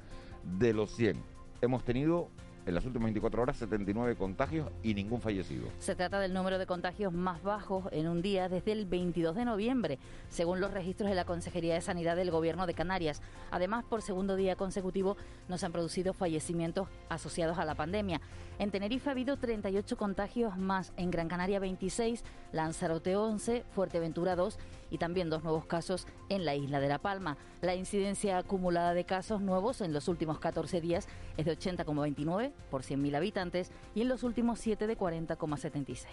de 0.59 0.75
los 0.75 0.95
100. 0.97 1.17
Hemos 1.63 1.83
tenido 1.83 2.29
en 2.69 2.75
las 2.75 2.85
últimas 2.85 3.07
24 3.07 3.43
horas 3.43 3.57
79 3.57 4.15
contagios 4.17 4.69
y 4.83 4.93
ningún 4.93 5.23
fallecido. 5.23 5.69
Se 5.79 5.95
trata 5.95 6.21
del 6.21 6.35
número 6.35 6.59
de 6.59 6.67
contagios 6.67 7.15
más 7.15 7.43
bajos 7.43 7.87
en 7.93 8.07
un 8.09 8.21
día 8.21 8.51
desde 8.51 8.73
el 8.73 8.85
22 8.85 9.35
de 9.35 9.47
noviembre, 9.47 9.99
según 10.29 10.61
los 10.61 10.75
registros 10.75 11.09
de 11.09 11.17
la 11.17 11.25
Consejería 11.25 11.73
de 11.73 11.81
Sanidad 11.81 12.15
del 12.15 12.31
Gobierno 12.31 12.67
de 12.67 12.75
Canarias. 12.75 13.23
Además, 13.51 13.87
por 13.89 14.03
segundo 14.03 14.37
día 14.37 14.55
consecutivo 14.55 15.17
no 15.49 15.57
se 15.57 15.65
han 15.65 15.73
producido 15.73 16.13
fallecimientos 16.13 16.89
asociados 17.09 17.59
a 17.59 17.65
la 17.65 17.75
pandemia. 17.75 18.21
En 18.59 18.71
Tenerife 18.71 19.09
ha 19.09 19.13
habido 19.13 19.39
38 19.39 19.97
contagios 19.97 20.59
más, 20.59 20.93
en 20.99 21.11
Gran 21.11 21.29
Canaria 21.29 21.61
26, 21.61 22.23
Lanzarote 22.53 23.17
11, 23.17 23.65
Fuerteventura 23.71 24.37
2 24.37 24.59
y 24.91 24.99
también 24.99 25.31
dos 25.31 25.43
nuevos 25.43 25.67
casos 25.67 26.07
en 26.29 26.45
la 26.45 26.55
isla 26.55 26.81
de 26.81 26.89
La 26.89 26.99
Palma. 26.99 27.37
La 27.61 27.75
incidencia 27.75 28.39
acumulada 28.39 28.95
de 28.95 29.05
casos 29.05 29.41
nuevos 29.41 29.81
en 29.81 29.93
los 29.93 30.09
últimos 30.09 30.39
14 30.39 30.81
días 30.81 31.09
es 31.37 31.47
de 31.47 31.59
80,29 31.59 32.53
por 32.71 32.83
100.000 32.83 33.17
habitantes 33.17 33.71
y 33.95 34.03
en 34.03 34.09
los 34.09 34.23
últimos 34.23 34.59
7 34.61 34.87
de 34.87 34.99
40,76. 34.99 36.07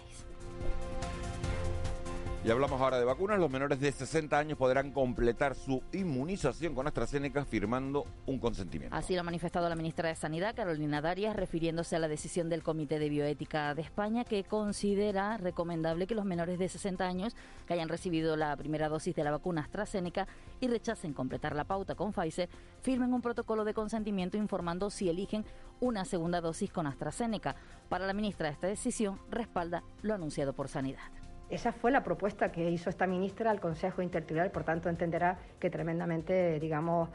Y 2.46 2.50
hablamos 2.52 2.80
ahora 2.80 3.00
de 3.00 3.04
vacunas. 3.04 3.40
Los 3.40 3.50
menores 3.50 3.80
de 3.80 3.90
60 3.90 4.38
años 4.38 4.56
podrán 4.56 4.92
completar 4.92 5.56
su 5.56 5.82
inmunización 5.92 6.76
con 6.76 6.86
AstraZeneca 6.86 7.44
firmando 7.44 8.06
un 8.24 8.38
consentimiento. 8.38 8.94
Así 8.94 9.14
lo 9.14 9.22
ha 9.22 9.24
manifestado 9.24 9.68
la 9.68 9.74
ministra 9.74 10.10
de 10.10 10.14
Sanidad, 10.14 10.54
Carolina 10.54 11.00
Darias, 11.00 11.34
refiriéndose 11.34 11.96
a 11.96 11.98
la 11.98 12.06
decisión 12.06 12.48
del 12.48 12.62
Comité 12.62 13.00
de 13.00 13.08
Bioética 13.08 13.74
de 13.74 13.82
España, 13.82 14.22
que 14.22 14.44
considera 14.44 15.38
recomendable 15.38 16.06
que 16.06 16.14
los 16.14 16.24
menores 16.24 16.60
de 16.60 16.68
60 16.68 17.04
años 17.04 17.34
que 17.66 17.74
hayan 17.74 17.88
recibido 17.88 18.36
la 18.36 18.56
primera 18.56 18.88
dosis 18.88 19.16
de 19.16 19.24
la 19.24 19.32
vacuna 19.32 19.62
AstraZeneca 19.62 20.28
y 20.60 20.68
rechacen 20.68 21.14
completar 21.14 21.56
la 21.56 21.64
pauta 21.64 21.96
con 21.96 22.12
Pfizer, 22.12 22.48
firmen 22.80 23.12
un 23.12 23.22
protocolo 23.22 23.64
de 23.64 23.74
consentimiento 23.74 24.36
informando 24.36 24.88
si 24.90 25.08
eligen 25.08 25.44
una 25.80 26.04
segunda 26.04 26.40
dosis 26.40 26.70
con 26.70 26.86
AstraZeneca. 26.86 27.56
Para 27.88 28.06
la 28.06 28.12
ministra, 28.12 28.50
esta 28.50 28.68
decisión 28.68 29.18
respalda 29.32 29.82
lo 30.02 30.14
anunciado 30.14 30.52
por 30.52 30.68
Sanidad. 30.68 31.25
Esa 31.48 31.72
fue 31.72 31.92
la 31.92 32.02
propuesta 32.02 32.50
que 32.50 32.70
hizo 32.70 32.90
esta 32.90 33.06
ministra 33.06 33.50
al 33.50 33.60
Consejo 33.60 34.02
Interterritorial, 34.02 34.50
por 34.50 34.64
tanto 34.64 34.88
entenderá 34.88 35.38
que 35.60 35.70
tremendamente, 35.70 36.58
digamos, 36.58 37.08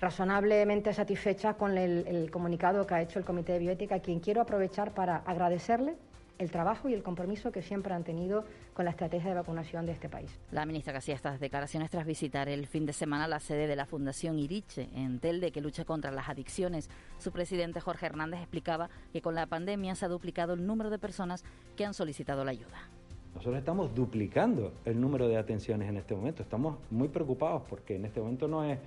razonablemente 0.00 0.92
satisfecha 0.92 1.54
con 1.54 1.78
el, 1.78 2.30
comunicado 2.30 2.86
que 2.86 2.94
ha 2.94 3.02
hecho 3.02 3.18
el 3.18 3.24
Comité 3.24 3.52
de 3.52 3.60
Bioética, 3.60 4.00
quien 4.00 4.20
quiero 4.20 4.40
aprovechar 4.40 4.92
para 4.92 5.18
agradecerle 5.18 5.94
el 6.38 6.50
trabajo 6.50 6.88
y 6.88 6.94
el 6.94 7.04
compromiso 7.04 7.52
que 7.52 7.62
siempre 7.62 7.94
han 7.94 8.02
tenido 8.02 8.44
con 8.74 8.84
la 8.84 8.90
estrategia 8.90 9.28
de 9.30 9.36
vacunación 9.36 9.86
de 9.86 9.92
este 9.92 10.08
país. 10.08 10.36
La 10.50 10.66
ministra 10.66 10.92
que 10.92 10.98
hacía 10.98 11.14
estas 11.14 11.38
declaraciones 11.38 11.90
tras 11.90 12.04
visitar 12.04 12.48
el 12.48 12.66
fin 12.66 12.86
de 12.86 12.92
semana 12.92 13.28
la 13.28 13.38
sede 13.38 13.68
de 13.68 13.76
la 13.76 13.86
Fundación 13.86 14.40
Iriche 14.40 14.88
en 14.96 15.20
Telde, 15.20 15.52
que 15.52 15.60
lucha 15.60 15.84
contra 15.84 16.10
las 16.10 16.28
adicciones. 16.28 16.90
Su 17.18 17.30
presidente 17.30 17.80
Jorge 17.80 18.06
Hernández 18.06 18.40
explicaba 18.40 18.90
que 19.12 19.22
con 19.22 19.36
la 19.36 19.46
pandemia 19.46 19.94
se 19.94 20.06
ha 20.06 20.08
duplicado 20.08 20.54
el 20.54 20.66
número 20.66 20.90
de 20.90 20.98
personas 20.98 21.44
que 21.76 21.84
han 21.84 21.94
solicitado 21.94 22.44
la 22.44 22.50
ayuda. 22.50 22.90
Nosotros 23.34 23.58
estamos 23.58 23.94
duplicando 23.94 24.72
el 24.84 25.00
número 25.00 25.28
de 25.28 25.36
atenciones 25.36 25.88
en 25.88 25.96
este 25.96 26.14
momento. 26.14 26.42
Estamos 26.42 26.78
muy 26.90 27.08
preocupados 27.08 27.62
porque 27.68 27.96
en 27.96 28.04
este 28.04 28.20
momento 28.20 28.46
no 28.46 28.64
es, 28.64 28.78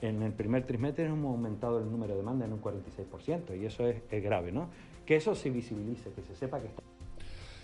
en 0.00 0.22
el 0.22 0.32
primer 0.32 0.66
trimestre 0.66 1.04
hemos 1.04 1.32
aumentado 1.32 1.78
el 1.78 1.90
número 1.90 2.14
de 2.14 2.20
demanda 2.20 2.46
en 2.46 2.52
un 2.52 2.62
46% 2.62 3.60
y 3.60 3.66
eso 3.66 3.86
es, 3.86 4.02
grave, 4.10 4.52
¿no? 4.52 4.68
Que 5.04 5.16
eso 5.16 5.34
se 5.34 5.50
visibilice, 5.50 6.10
que 6.12 6.22
se 6.22 6.34
sepa 6.34 6.60
que 6.60 6.68
está... 6.68 6.82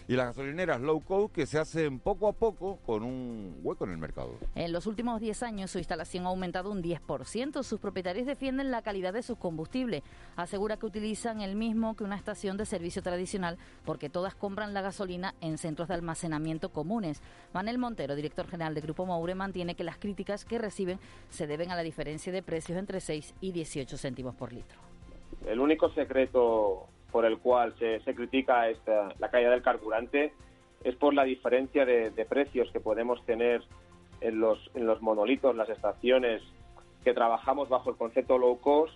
y 0.09 0.15
las 0.15 0.29
gasolineras 0.29 0.81
low 0.81 1.01
cost 1.01 1.35
que 1.35 1.47
se 1.47 1.59
hacen 1.59 1.99
poco 1.99 2.29
a 2.29 2.33
poco 2.33 2.79
con 2.87 3.03
un 3.03 3.61
hueco 3.63 3.85
en 3.85 3.93
el 3.93 3.99
mercado. 3.99 4.39
En 4.55 4.73
los 4.73 4.87
últimos 4.87 5.21
10 5.21 5.43
años 5.43 5.71
su 5.71 5.79
instalación 5.79 6.27
ha 6.27 6.29
aumentado 6.29 6.71
un 6.71 6.83
10%. 6.83 7.63
Sus 7.63 7.81
propietarios 7.81 8.27
defienden 8.27 8.71
la 8.71 8.83
calidad 8.83 9.13
de 9.13 9.23
su 9.23 9.37
combustible. 9.37 10.03
Asegura 10.37 10.77
que 10.77 10.87
utilizan 10.87 11.41
el 11.41 11.57
mismo 11.57 11.97
que 11.97 12.05
una 12.05 12.17
estación 12.17 12.57
de 12.57 12.67
servicio 12.67 13.03
tradicional 13.03 13.59
porque 13.85 14.09
todas 14.09 14.35
compran 14.35 14.75
la 14.75 14.83
gasolina 14.83 15.35
en 15.41 15.59
centros 15.59 15.89
de 15.89 15.95
almacenamiento 15.95 16.69
comunes. 16.71 17.21
Manel 17.53 17.79
Montero, 17.79 18.15
director 18.15 18.47
general 18.47 18.75
de 18.75 18.81
Grupo 18.81 19.07
Moure, 19.07 19.35
mantiene 19.35 19.75
que 19.75 19.85
las 19.85 19.99
críticas 19.99 20.45
que 20.45 20.59
reciben 20.59 21.01
se 21.31 21.47
deben 21.47 21.71
a 21.71 21.77
la 21.77 21.83
diferencia 21.83 22.33
de 22.33 22.43
precios 22.43 22.79
entre 22.79 23.01
6 23.01 23.35
y 23.41 23.53
18 23.53 23.97
céntimos 23.99 24.35
por 24.35 24.53
litro. 24.53 24.79
El 25.47 25.61
único 25.61 25.91
secreto 25.93 26.89
por 27.11 27.25
el 27.25 27.39
cual 27.39 27.75
se, 27.79 28.01
critica 28.15 28.69
esta, 28.69 29.09
la 29.19 29.31
caída 29.31 29.51
del 29.51 29.63
carburante 29.63 30.33
es 30.85 30.95
por 30.97 31.15
la 31.15 31.25
diferencia 31.25 31.85
de, 31.85 32.27
precios 32.29 32.71
que 32.73 32.81
podemos 32.81 33.25
tener 33.25 33.63
en 34.21 34.41
los, 34.41 34.71
en 34.75 34.87
los 34.87 35.03
monolitos, 35.03 35.57
las 35.57 35.69
estaciones 35.69 36.43
que 37.05 37.15
trabajamos 37.15 37.69
bajo 37.69 37.91
el 37.91 37.97
concepto 37.97 38.39
low 38.39 38.59
cost 38.61 38.95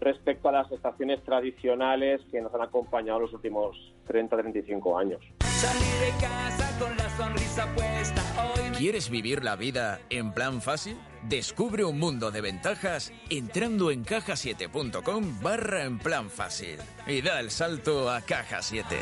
respecto 0.00 0.48
a 0.48 0.52
las 0.52 0.70
estaciones 0.70 1.22
tradicionales 1.24 2.20
que 2.30 2.40
nos 2.40 2.54
han 2.54 2.62
acompañado 2.62 3.20
los 3.20 3.32
últimos 3.32 3.94
30-35 4.06 5.00
años. 5.00 5.47
De 5.66 6.12
casa 6.20 6.78
con 6.78 6.96
la 6.96 7.16
sonrisa 7.16 7.66
puesta. 7.74 8.22
¿Quieres 8.76 9.10
vivir 9.10 9.42
la 9.42 9.56
vida 9.56 9.98
en 10.08 10.32
plan 10.32 10.62
fácil? 10.62 10.96
Descubre 11.24 11.82
un 11.82 11.98
mundo 11.98 12.30
de 12.30 12.40
ventajas 12.40 13.12
entrando 13.28 13.90
en 13.90 14.04
cajasiete.com 14.04 15.40
barra 15.42 15.82
en 15.82 15.98
plan 15.98 16.30
fácil 16.30 16.78
y 17.08 17.22
da 17.22 17.40
el 17.40 17.50
salto 17.50 18.08
a 18.08 18.20
Caja 18.20 18.62
7. 18.62 18.96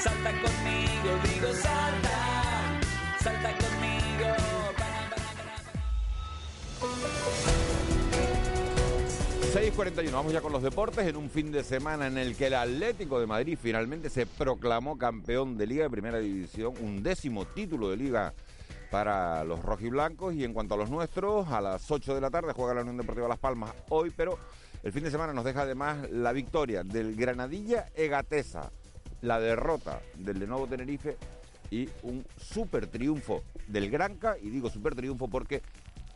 Salta 0.00 0.30
conmigo, 0.32 1.18
digo 1.24 1.52
salta, 1.54 2.80
salta 3.18 3.56
conmigo. 3.56 4.01
6.41, 9.52 10.10
vamos 10.12 10.32
ya 10.32 10.40
con 10.40 10.50
los 10.50 10.62
deportes 10.62 11.06
en 11.06 11.14
un 11.14 11.28
fin 11.28 11.52
de 11.52 11.62
semana 11.62 12.06
en 12.06 12.16
el 12.16 12.34
que 12.36 12.46
el 12.46 12.54
Atlético 12.54 13.20
de 13.20 13.26
Madrid 13.26 13.58
finalmente 13.60 14.08
se 14.08 14.24
proclamó 14.24 14.96
campeón 14.96 15.58
de 15.58 15.66
Liga 15.66 15.82
de 15.82 15.90
Primera 15.90 16.18
División, 16.20 16.72
un 16.80 17.02
décimo 17.02 17.44
título 17.44 17.90
de 17.90 17.98
Liga 17.98 18.32
para 18.90 19.44
los 19.44 19.62
rojiblancos. 19.62 20.32
Y 20.32 20.44
en 20.44 20.54
cuanto 20.54 20.72
a 20.72 20.78
los 20.78 20.88
nuestros, 20.88 21.48
a 21.48 21.60
las 21.60 21.90
8 21.90 22.14
de 22.14 22.22
la 22.22 22.30
tarde 22.30 22.54
juega 22.56 22.72
la 22.72 22.80
Unión 22.80 22.96
Deportiva 22.96 23.28
Las 23.28 23.38
Palmas 23.38 23.74
hoy, 23.90 24.10
pero 24.16 24.38
el 24.82 24.90
fin 24.90 25.04
de 25.04 25.10
semana 25.10 25.34
nos 25.34 25.44
deja 25.44 25.62
además 25.62 26.10
la 26.10 26.32
victoria 26.32 26.82
del 26.82 27.14
Granadilla 27.14 27.88
Egatesa, 27.94 28.72
la 29.20 29.38
derrota 29.38 30.00
del 30.14 30.38
de 30.38 30.46
Nuevo 30.46 30.66
Tenerife 30.66 31.18
y 31.70 31.90
un 32.04 32.24
super 32.38 32.86
triunfo 32.86 33.42
del 33.66 33.90
Granca. 33.90 34.38
Y 34.40 34.48
digo 34.48 34.70
super 34.70 34.94
triunfo 34.94 35.28
porque 35.28 35.60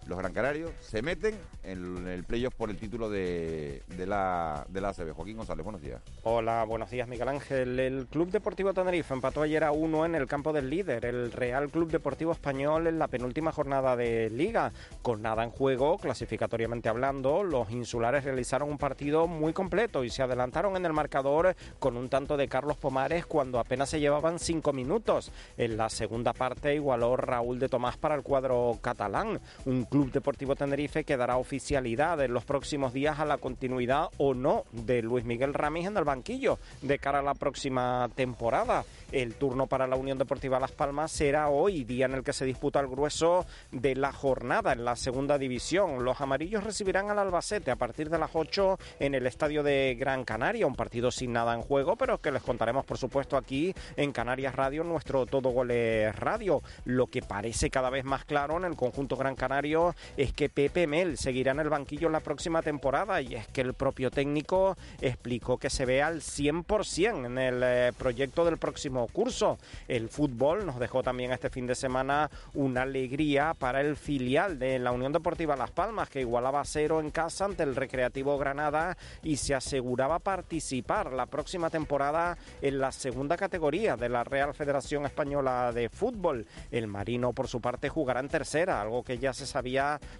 los 0.07 0.19
Gran 0.19 0.33
Canarios 0.33 0.71
se 0.81 1.03
meten 1.03 1.35
en 1.65 2.07
el 2.07 2.25
playoff 2.25 2.55
por 2.55 2.71
el 2.71 2.77
título 2.77 3.11
de, 3.11 3.83
la, 4.07 4.65
de 4.69 4.81
la 4.81 4.91
ACB. 4.91 5.13
Joaquín 5.13 5.37
González, 5.37 5.65
buenos 5.65 5.83
días. 5.83 6.01
Hola, 6.23 6.65
buenos 6.65 6.91
días 6.91 7.09
Miguel 7.09 7.29
Ángel. 7.29 7.81
El 7.81 8.07
Club 8.07 8.31
Deportivo 8.31 8.73
Tenerife 8.73 9.13
empató 9.13 9.43
ayer 9.43 9.65
a 9.65 9.73
uno 9.73 10.05
en 10.07 10.15
el 10.15 10.27
campo 10.27 10.53
del 10.53 10.71
líder, 10.71 11.05
el 11.05 11.33
Real 11.33 11.71
Club 11.71 11.91
Deportivo 11.91 12.33
Español 12.33 12.87
en 12.87 12.99
la 12.99 13.09
penúltima 13.09 13.51
jornada 13.51 13.97
de 13.97 14.31
liga. 14.31 14.73
Con 15.03 15.23
nada 15.23 15.43
en 15.43 15.51
juego, 15.51 15.99
clasificatoriamente 15.99 16.89
hablando, 16.89 17.43
los 17.43 17.71
insulares 17.71 18.25
realizaron 18.25 18.71
un 18.71 18.79
partido 18.79 19.27
muy 19.27 19.53
completo 19.53 20.05
y 20.05 20.11
se 20.11 20.23
adelantaron 20.23 20.77
en 20.77 20.87
el 20.87 20.93
marcador 20.93 21.57
con 21.79 21.97
un 21.97 22.09
tanto 22.09 22.37
de 22.37 22.49
Carlos 22.49 22.77
Pomares 22.77 23.27
cuando 23.27 23.59
apenas 23.59 23.91
se 23.91 23.99
llevaban 23.99 24.39
cinco 24.39 24.73
minutos. 24.73 25.33
En 25.57 25.77
la 25.77 25.89
segunda 25.89 26.33
parte 26.33 26.75
igualó 26.75 27.17
Raúl 27.17 27.59
de 27.59 27.69
Tomás 27.69 27.97
para 27.97 28.15
el 28.15 28.23
cuadro 28.23 28.79
catalán. 28.81 29.41
Un 29.65 29.85
Club 29.85 29.96
Deportivo 30.05 30.55
Tenerife 30.55 31.05
que 31.05 31.17
dará 31.17 31.39
oficialidad 31.39 32.21
en 32.21 32.35
los 32.35 32.45
próximos 32.45 32.93
días 32.93 33.19
a 33.19 33.25
la 33.25 33.39
continuidad 33.39 34.09
o 34.19 34.35
no 34.35 34.65
de 34.73 35.01
Luis 35.01 35.25
Miguel 35.25 35.55
Ramírez 35.55 35.89
en 35.89 35.97
el 35.97 36.05
banquillo 36.05 36.59
de 36.83 36.99
cara 36.99 37.21
a 37.21 37.23
la 37.23 37.35
próxima 37.35 38.09
temporada. 38.15 38.85
El 39.11 39.37
turno 39.37 39.67
para 39.67 39.87
la 39.87 39.97
Unión 39.97 40.19
Deportiva 40.19 40.61
Las 40.61 40.73
Palmas 40.73 41.13
será 41.13 41.49
hoy, 41.49 41.85
día 41.85 42.07
en 42.07 42.15
el 42.15 42.25
que 42.25 42.33
se 42.33 42.45
disputa 42.45 42.81
el 42.81 42.89
grueso 42.89 43.47
de 43.73 43.95
la 43.95 44.13
jornada 44.13 44.73
en 44.73 44.85
la 44.85 44.97
segunda 44.97 45.39
división. 45.39 46.05
Los 46.05 46.21
amarillos 46.21 46.65
recibirán 46.65 47.11
al 47.11 47.19
Albacete 47.19 47.71
a 47.71 47.77
partir 47.77 48.11
de 48.11 48.19
las 48.19 48.31
8 48.35 48.79
en 49.01 49.15
el 49.15 49.27
estadio 49.27 49.63
de 49.63 49.97
Gran 49.99 50.25
Canaria, 50.25 50.67
un 50.67 50.75
partido 50.75 51.11
sin 51.11 51.33
nada 51.33 51.55
en 51.55 51.63
juego, 51.63 51.97
pero 51.97 52.21
que 52.21 52.33
les 52.33 52.43
contaremos 52.43 52.85
por 52.85 52.99
supuesto 52.99 53.37
aquí 53.37 53.75
en 53.97 54.13
Canarias 54.13 54.55
Radio, 54.55 54.85
nuestro 54.85 55.25
Todo 55.25 55.51
Goles 55.51 56.15
Radio. 56.17 56.63
Lo 56.85 57.07
que 57.07 57.23
parece 57.23 57.71
cada 57.71 57.91
vez 57.91 58.05
más 58.05 58.25
claro 58.25 58.59
en 58.59 58.65
el 58.65 58.77
conjunto 58.77 59.17
Gran 59.17 59.37
Canario 59.37 59.86
es 60.17 60.33
que 60.33 60.49
Pepe 60.49 60.87
Mel 60.87 61.19
seguirá 61.19 61.53
en 61.53 61.61
el 61.61 61.69
banquillo 61.69 62.07
en 62.07 62.13
la 62.13 62.21
próxima 62.21 62.63
temporada 62.63 63.21
y 63.21 63.35
es 63.35 63.47
que 63.49 63.61
el 63.61 63.75
propio 63.75 64.11
técnico 64.11 64.77
explicó 65.01 65.59
que 65.59 65.71
se 65.71 65.85
ve 65.87 66.03
al 66.03 66.21
100% 66.21 67.27
en 67.27 67.39
el 67.39 67.61
eh, 67.63 67.93
proyecto 67.97 68.45
del 68.45 68.59
próximo 68.59 69.07
curso. 69.09 69.59
El 69.89 70.09
fútbol 70.09 70.67
nos 70.67 70.79
dejó 70.79 71.03
también 71.03 71.33
este 71.33 71.51
fin 71.51 71.67
de 71.67 71.75
semana 71.75 72.31
una 72.55 72.83
alegría 72.83 73.55
para 73.55 73.81
el 73.81 73.97
filial 73.97 74.59
de 74.59 74.79
la 74.79 74.93
Unión 74.93 75.13
Deportiva 75.13 75.57
Las 75.57 75.71
Palmas 75.71 76.09
que 76.09 76.21
igualaba 76.21 76.61
a 76.61 76.65
cero 76.65 77.01
en 77.01 77.11
casa 77.11 77.45
ante 77.45 77.63
el 77.63 77.77
Recreativo 77.77 78.39
Granada 78.39 78.97
y 79.23 79.37
se 79.37 79.55
aseguraba 79.55 80.19
participar 80.19 81.13
la 81.13 81.27
próxima 81.27 81.71
temporada 81.71 82.39
en 82.63 82.79
la 82.79 82.93
segunda 82.93 83.37
categoría 83.37 83.97
de 83.97 84.09
la 84.09 84.25
Real 84.25 84.55
Federación 84.55 85.07
Española 85.07 85.73
de 85.73 85.89
Fútbol. 85.89 86.47
El 86.71 86.87
Marino 86.87 87.33
por 87.33 87.49
su 87.49 87.61
parte 87.61 87.89
jugará 87.89 88.21
en 88.21 88.29
tercera, 88.29 88.81
algo 88.81 89.03
que 89.03 89.19
ya 89.19 89.33
se 89.33 89.47
sabía 89.47 89.76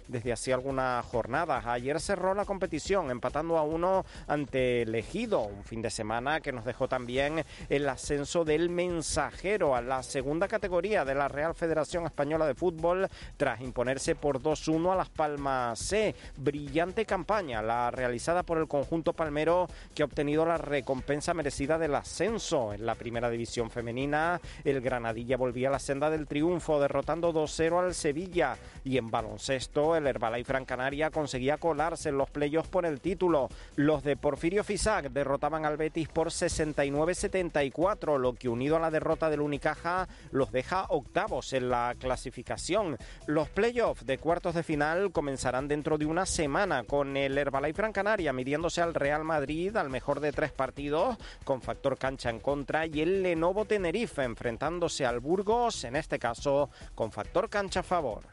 desde 0.07 0.31
hace 0.31 0.53
algunas 0.53 1.03
jornadas. 1.05 1.65
Ayer 1.65 1.99
cerró 1.99 2.35
la 2.35 2.45
competición 2.45 3.09
empatando 3.09 3.57
a 3.57 3.63
uno 3.63 4.05
ante 4.27 4.85
Legido, 4.85 5.41
un 5.41 5.63
fin 5.63 5.81
de 5.81 5.89
semana 5.89 6.41
que 6.41 6.51
nos 6.51 6.63
dejó 6.63 6.87
también 6.87 7.43
el 7.69 7.89
ascenso 7.89 8.45
del 8.45 8.69
mensajero 8.69 9.75
a 9.75 9.81
la 9.81 10.03
segunda 10.03 10.47
categoría 10.47 11.05
de 11.05 11.15
la 11.15 11.27
Real 11.27 11.55
Federación 11.55 12.05
Española 12.05 12.45
de 12.45 12.53
Fútbol 12.53 13.07
tras 13.35 13.61
imponerse 13.61 14.15
por 14.15 14.41
2-1 14.41 14.93
a 14.93 14.95
Las 14.95 15.09
Palmas 15.09 15.79
C. 15.79 16.13
Brillante 16.37 17.05
campaña 17.05 17.61
la 17.63 17.89
realizada 17.89 18.43
por 18.43 18.59
el 18.59 18.67
conjunto 18.67 19.13
palmero 19.13 19.67
que 19.95 20.03
ha 20.03 20.05
obtenido 20.05 20.45
la 20.45 20.57
recompensa 20.57 21.33
merecida 21.33 21.79
del 21.79 21.95
ascenso 21.95 22.73
en 22.73 22.85
la 22.85 22.93
primera 22.93 23.29
división 23.31 23.71
femenina. 23.71 24.39
El 24.63 24.81
Granadilla 24.81 25.35
volvía 25.35 25.69
a 25.69 25.71
la 25.71 25.79
senda 25.79 26.11
del 26.11 26.27
triunfo 26.27 26.79
derrotando 26.79 27.33
2-0 27.33 27.85
al 27.85 27.95
Sevilla 27.95 28.55
y 28.83 28.97
en 28.97 29.09
baloncesto 29.09 29.46
el 29.49 30.07
Herbalife 30.07 30.51
Gran 30.51 30.65
Canaria 30.65 31.09
conseguía 31.09 31.57
colarse 31.57 32.09
en 32.09 32.17
los 32.17 32.29
playoffs 32.29 32.69
por 32.69 32.85
el 32.85 32.99
título. 32.99 33.49
Los 33.75 34.03
de 34.03 34.17
Porfirio 34.17 34.63
Fisac 34.63 35.09
derrotaban 35.09 35.65
al 35.65 35.77
Betis 35.77 36.09
por 36.09 36.29
69-74, 36.29 38.17
lo 38.17 38.33
que 38.33 38.49
unido 38.49 38.75
a 38.75 38.79
la 38.79 38.91
derrota 38.91 39.29
del 39.29 39.41
Unicaja 39.41 40.07
los 40.31 40.51
deja 40.51 40.85
octavos 40.89 41.53
en 41.53 41.69
la 41.69 41.95
clasificación. 41.97 42.97
Los 43.25 43.49
playoffs 43.49 44.05
de 44.05 44.17
cuartos 44.17 44.55
de 44.55 44.63
final 44.63 45.11
comenzarán 45.11 45.67
dentro 45.67 45.97
de 45.97 46.05
una 46.05 46.25
semana 46.25 46.83
con 46.83 47.15
el 47.15 47.37
Herbalife 47.37 47.81
Gran 47.81 47.93
Canaria 47.93 48.33
midiéndose 48.33 48.81
al 48.81 48.93
Real 48.93 49.23
Madrid 49.23 49.75
al 49.77 49.89
mejor 49.89 50.19
de 50.19 50.31
tres 50.31 50.51
partidos 50.51 51.17
con 51.43 51.61
factor 51.61 51.97
cancha 51.97 52.29
en 52.29 52.39
contra 52.39 52.85
y 52.85 53.01
el 53.01 53.23
Lenovo 53.23 53.65
Tenerife 53.65 54.23
enfrentándose 54.23 55.05
al 55.05 55.19
Burgos, 55.19 55.83
en 55.83 55.95
este 55.95 56.19
caso 56.19 56.69
con 56.95 57.11
factor 57.11 57.49
cancha 57.49 57.79
a 57.79 57.83
favor. 57.83 58.23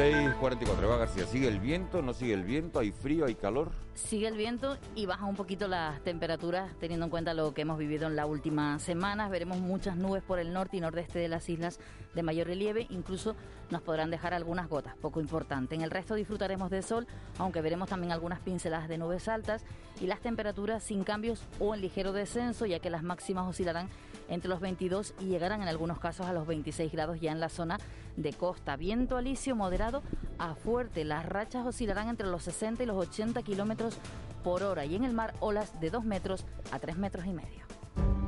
6.44, 0.00 0.88
va 0.88 0.96
García. 0.96 1.26
¿Sigue 1.26 1.46
el 1.46 1.60
viento? 1.60 2.00
¿No 2.00 2.14
sigue 2.14 2.32
el 2.32 2.42
viento? 2.42 2.78
¿Hay 2.78 2.90
frío? 2.90 3.26
¿Hay 3.26 3.34
calor? 3.34 3.70
Sigue 3.92 4.28
el 4.28 4.34
viento 4.34 4.78
y 4.94 5.04
baja 5.04 5.26
un 5.26 5.36
poquito 5.36 5.68
las 5.68 6.02
temperaturas, 6.02 6.72
teniendo 6.80 7.04
en 7.04 7.10
cuenta 7.10 7.34
lo 7.34 7.52
que 7.52 7.60
hemos 7.60 7.76
vivido 7.76 8.06
en 8.06 8.16
la 8.16 8.24
última 8.24 8.78
semana. 8.78 9.28
Veremos 9.28 9.58
muchas 9.58 9.98
nubes 9.98 10.22
por 10.22 10.38
el 10.38 10.54
norte 10.54 10.78
y 10.78 10.80
nordeste 10.80 11.18
de 11.18 11.28
las 11.28 11.46
islas 11.50 11.80
de 12.14 12.22
mayor 12.22 12.46
relieve. 12.46 12.86
Incluso 12.88 13.36
nos 13.68 13.82
podrán 13.82 14.10
dejar 14.10 14.32
algunas 14.32 14.70
gotas, 14.70 14.96
poco 14.96 15.20
importante. 15.20 15.74
En 15.74 15.82
el 15.82 15.90
resto 15.90 16.14
disfrutaremos 16.14 16.70
de 16.70 16.80
sol, 16.80 17.06
aunque 17.36 17.60
veremos 17.60 17.90
también 17.90 18.10
algunas 18.10 18.40
pinceladas 18.40 18.88
de 18.88 18.96
nubes 18.96 19.28
altas 19.28 19.66
y 20.00 20.06
las 20.06 20.20
temperaturas 20.20 20.82
sin 20.82 21.04
cambios 21.04 21.42
o 21.58 21.74
en 21.74 21.82
ligero 21.82 22.14
descenso, 22.14 22.64
ya 22.64 22.78
que 22.78 22.88
las 22.88 23.02
máximas 23.02 23.46
oscilarán 23.46 23.90
entre 24.30 24.48
los 24.48 24.60
22 24.60 25.14
y 25.20 25.26
llegarán 25.26 25.60
en 25.60 25.68
algunos 25.68 25.98
casos 25.98 26.26
a 26.26 26.32
los 26.32 26.46
26 26.46 26.90
grados 26.90 27.20
ya 27.20 27.32
en 27.32 27.40
la 27.40 27.50
zona 27.50 27.78
de 28.16 28.32
costa. 28.32 28.76
Viento 28.76 29.16
alisio 29.16 29.54
moderado 29.54 30.02
a 30.38 30.54
fuerte. 30.54 31.04
Las 31.04 31.26
rachas 31.26 31.66
oscilarán 31.66 32.08
entre 32.08 32.28
los 32.28 32.44
60 32.44 32.82
y 32.82 32.86
los 32.86 32.96
80 32.96 33.42
kilómetros 33.42 33.98
por 34.42 34.62
hora 34.62 34.86
y 34.86 34.94
en 34.94 35.04
el 35.04 35.12
mar 35.12 35.34
olas 35.40 35.78
de 35.80 35.90
2 35.90 36.04
metros 36.04 36.46
a 36.72 36.78
3 36.78 36.96
metros 36.96 37.26
y 37.26 37.32
medio. 37.32 37.66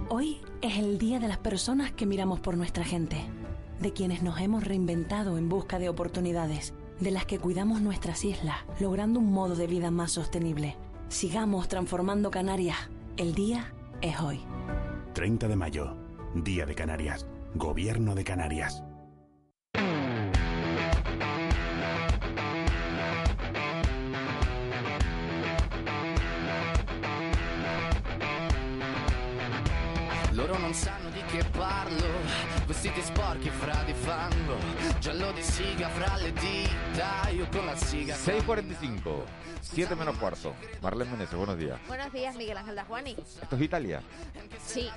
Hoy 0.09 0.43
es 0.61 0.79
el 0.79 0.99
día 0.99 1.19
de 1.21 1.29
las 1.29 1.39
personas 1.39 1.93
que 1.93 2.05
miramos 2.05 2.41
por 2.41 2.57
nuestra 2.57 2.85
gente, 2.85 3.25
de 3.81 3.93
quienes 3.93 4.23
nos 4.23 4.41
hemos 4.41 4.65
reinventado 4.65 5.39
en 5.39 5.49
busca 5.49 5.79
de 5.79 5.89
oportunidades, 5.89 6.75
de 7.01 7.11
las 7.11 7.25
que 7.25 7.39
cuidamos 7.39 7.81
nuestras 7.81 8.25
islas, 8.25 8.57
logrando 8.79 9.21
un 9.21 9.33
modo 9.33 9.57
de 9.57 9.67
vida 9.67 9.91
más 9.91 10.13
sostenible. 10.13 10.77
Sigamos 11.09 11.69
transformando 11.69 12.31
Canarias 12.31 12.77
El 13.17 13.35
día 13.35 13.73
es 14.03 14.21
hoy. 14.21 14.41
30 15.13 15.47
de 15.49 15.57
mayo, 15.57 15.97
Día 16.35 16.65
de 16.65 16.75
Canarias. 16.75 17.27
Gobierno 17.55 18.15
de 18.15 18.25
Canarias. 18.25 18.83
Loro 30.33 30.59
non 30.59 30.73
sanno 30.73 31.02
di 31.23 31.37
che 31.37 31.45
parlo, 31.51 32.07
vestiti 32.67 33.01
sporchi 33.03 33.51
fra 33.51 33.83
di 33.85 33.93
fango, 33.93 34.57
giallo 34.99 35.33
di 35.33 35.43
siga 35.43 35.89
fra 35.89 36.17
le 36.17 36.33
dita, 36.33 37.29
io 37.31 37.47
con 37.51 37.65
la 37.67 37.77
siga. 37.77 38.15
6.45, 38.15 39.25
7 39.61 39.95
menos 39.95 40.17
cuarto. 40.17 40.55
Marlene 40.81 41.11
Meneses, 41.11 41.35
buenos 41.35 41.59
días. 41.59 41.79
Buenos 41.87 42.13
días, 42.13 42.35
Miguel 42.37 42.57
Ángel 42.57 42.75
Dajuani. 42.75 43.17
¿Esto 43.41 43.57
es 43.57 43.63
Italia? 43.63 44.03
Sí. 44.65 44.91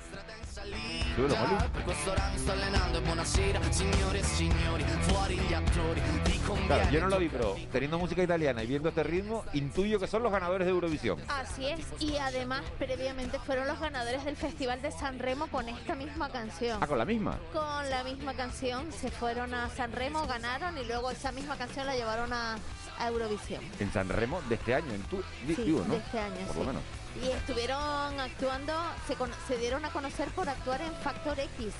Súbelo, 1.14 1.36
Molly. 1.36 1.68
Per 1.72 1.84
quest'ora 1.84 2.30
mi 2.32 2.38
sto 2.38 2.52
allenando 2.52 2.98
e 2.98 3.00
buonasera, 3.02 3.60
signore 3.70 4.18
e 4.18 4.22
signori, 4.22 4.82
fuori 5.00 5.38
gli 5.38 5.52
attori, 5.52 6.00
vi 6.24 6.40
conviene. 6.40 6.66
Claro, 6.66 6.90
yo 6.90 7.00
no 7.00 7.08
lo 7.08 7.18
vi, 7.18 7.28
pero 7.28 7.56
teniendo 7.70 7.98
música 7.98 8.22
italiana 8.22 8.62
y 8.62 8.66
viendo 8.66 8.88
este 8.88 9.02
ritmo, 9.02 9.44
intuyo 9.52 10.00
que 10.00 10.06
son 10.06 10.22
los 10.22 10.32
ganadores 10.32 10.66
de 10.66 10.72
Eurovisión. 10.72 11.20
Así 11.28 11.66
es, 11.66 11.80
y 12.00 12.16
además 12.16 12.62
previamente 12.78 13.38
fueron 13.38 13.68
los 13.68 13.78
ganadores 13.78 14.24
del 14.24 14.36
Festival 14.36 14.80
de 14.82 14.90
San 14.90 15.18
Remo 15.18 15.46
con 15.48 15.68
esta 15.68 15.94
misma 15.94 16.15
canción. 16.24 16.78
Ah, 16.82 16.86
con 16.86 16.98
la 16.98 17.04
misma. 17.04 17.38
Con 17.52 17.90
la 17.90 18.02
misma 18.04 18.34
canción 18.34 18.90
se 18.92 19.10
fueron 19.10 19.54
a 19.54 19.68
San 19.70 19.92
Remo, 19.92 20.26
ganaron 20.26 20.76
y 20.78 20.84
luego 20.84 21.10
esa 21.10 21.32
misma 21.32 21.56
canción 21.56 21.86
la 21.86 21.94
llevaron 21.94 22.32
a, 22.32 22.56
a 22.98 23.08
Eurovisión. 23.08 23.62
En 23.78 23.92
San 23.92 24.08
Remo 24.08 24.40
de 24.48 24.54
este 24.56 24.74
año, 24.74 24.92
en 24.92 25.02
tu, 25.04 25.22
Sí, 25.46 25.54
digo, 25.62 25.80
¿no? 25.86 25.94
de 25.94 25.98
este 25.98 26.18
año, 26.18 26.46
Por 26.46 26.52
sí. 26.54 26.58
lo 26.60 26.64
menos. 26.66 26.82
Y 27.22 27.28
estuvieron 27.30 28.20
actuando, 28.20 28.72
se, 29.06 29.14
con- 29.14 29.30
se 29.48 29.56
dieron 29.58 29.84
a 29.84 29.90
conocer 29.90 30.28
por 30.30 30.48
actuar 30.48 30.82
en 30.82 30.92
Factor 30.96 31.38
X 31.38 31.72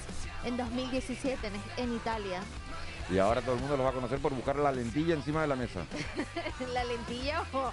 en 0.45 0.57
2017 0.57 1.47
en, 1.47 1.55
en 1.77 1.95
Italia. 1.97 2.41
Y 3.11 3.19
ahora 3.19 3.41
todo 3.43 3.55
el 3.55 3.61
mundo 3.61 3.77
los 3.77 3.87
va 3.87 3.91
a 3.91 3.95
conocer 3.95 4.19
por 4.19 4.33
buscar 4.35 4.57
la 4.57 4.73
lentilla 4.73 5.15
encima 5.15 5.43
de 5.43 5.47
la 5.49 5.57
mesa. 5.57 5.81
la 6.73 6.85
lentilla 6.85 7.43
o, 7.53 7.71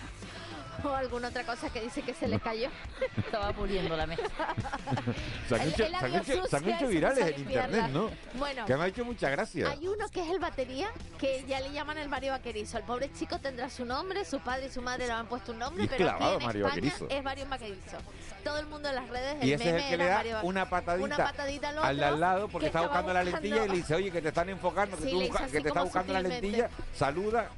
o 0.84 0.90
alguna 0.90 1.30
otra 1.30 1.44
cosa 1.44 1.70
que 1.70 1.82
dice 1.82 2.02
que 2.02 2.14
se 2.14 2.28
le 2.28 2.40
cayó. 2.40 2.70
Estaba 3.18 3.52
puliendo 3.54 3.96
la 3.96 4.08
mesa. 4.08 4.24
Se 5.48 5.56
han 5.56 5.68
hecho, 5.70 5.86
él 5.86 5.92
la 5.92 6.00
se 6.00 6.06
han 6.06 6.12
vio 6.12 6.22
hecho- 6.22 6.48
se 6.48 6.56
han 6.56 6.62
sucia 6.64 6.76
hecho 6.76 6.86
y 6.86 6.88
se 6.88 6.94
virales 6.94 7.28
en 7.28 7.40
internet. 7.42 7.88
¿no? 7.92 8.10
Bueno. 8.36 8.66
Que 8.66 8.78
me 8.78 8.84
ha 8.84 8.88
hecho 8.88 9.06
mucha 9.06 9.30
gracia. 9.30 9.70
Hay 9.70 9.88
uno 9.88 10.08
que 10.10 10.22
es 10.24 10.30
el 10.30 10.40
batería, 10.40 10.90
que 11.20 11.44
ya 11.48 11.60
le 11.60 11.72
llaman 11.72 11.98
el 11.98 12.10
Mario 12.10 12.32
Vaquerizo. 12.32 12.78
El 12.78 12.84
pobre 12.84 13.12
chico 13.14 13.40
tendrá 13.40 13.70
su 13.70 13.86
nombre, 13.86 14.26
su 14.26 14.40
padre 14.40 14.68
y 14.68 14.70
su 14.72 14.82
madre 14.82 15.08
le 15.08 15.14
han 15.14 15.28
puesto 15.28 15.52
un 15.52 15.60
nombre, 15.60 15.84
Y 15.84 15.86
es 15.86 15.92
pero 15.92 16.10
aquí 16.10 16.18
clavado 16.18 16.40
en 16.40 16.46
Mario 16.46 16.66
España 16.68 16.82
Vaquerizo. 16.88 17.10
es 17.10 17.24
Mario 17.24 17.46
Vaquerizo. 17.50 17.98
Todo 18.44 18.58
el 18.58 18.68
mundo 18.68 18.90
en 18.90 18.96
las 18.96 19.10
redes, 19.10 19.38
el 19.42 19.48
Y 19.48 19.54
ese 19.54 19.64
es 19.64 19.74
meme 19.74 19.84
el 19.84 19.88
que 19.88 19.94
era 19.96 20.04
le 20.04 20.10
da 20.10 20.16
Mario 20.18 20.40
una 20.44 20.70
patadita, 20.70 21.06
una 21.06 21.18
patadita 21.18 21.70
al, 21.70 21.78
al 21.78 21.96
de 21.98 22.02
otro 22.04 22.14
al 22.14 22.20
lado 22.20 22.48
porque 22.50 22.64
que 22.66 22.68
está 22.68 22.82
buscando 22.82 23.14
la 23.14 23.24
lentilla 23.24 23.66
y 23.66 23.70
le 23.70 23.76
dice, 23.78 23.96
oye, 23.96 24.12
que 24.12 24.22
te 24.22 24.28
están 24.30 24.50
enfocando, 24.50 24.98
que, 24.98 25.04
Sí, 25.04 25.12
tú 25.12 25.34
que 25.52 25.62
te 25.62 25.68
está 25.70 25.84
buscando 25.84 26.14
la 26.14 26.22
lentilla, 26.22 26.70
saluda. 26.94 27.50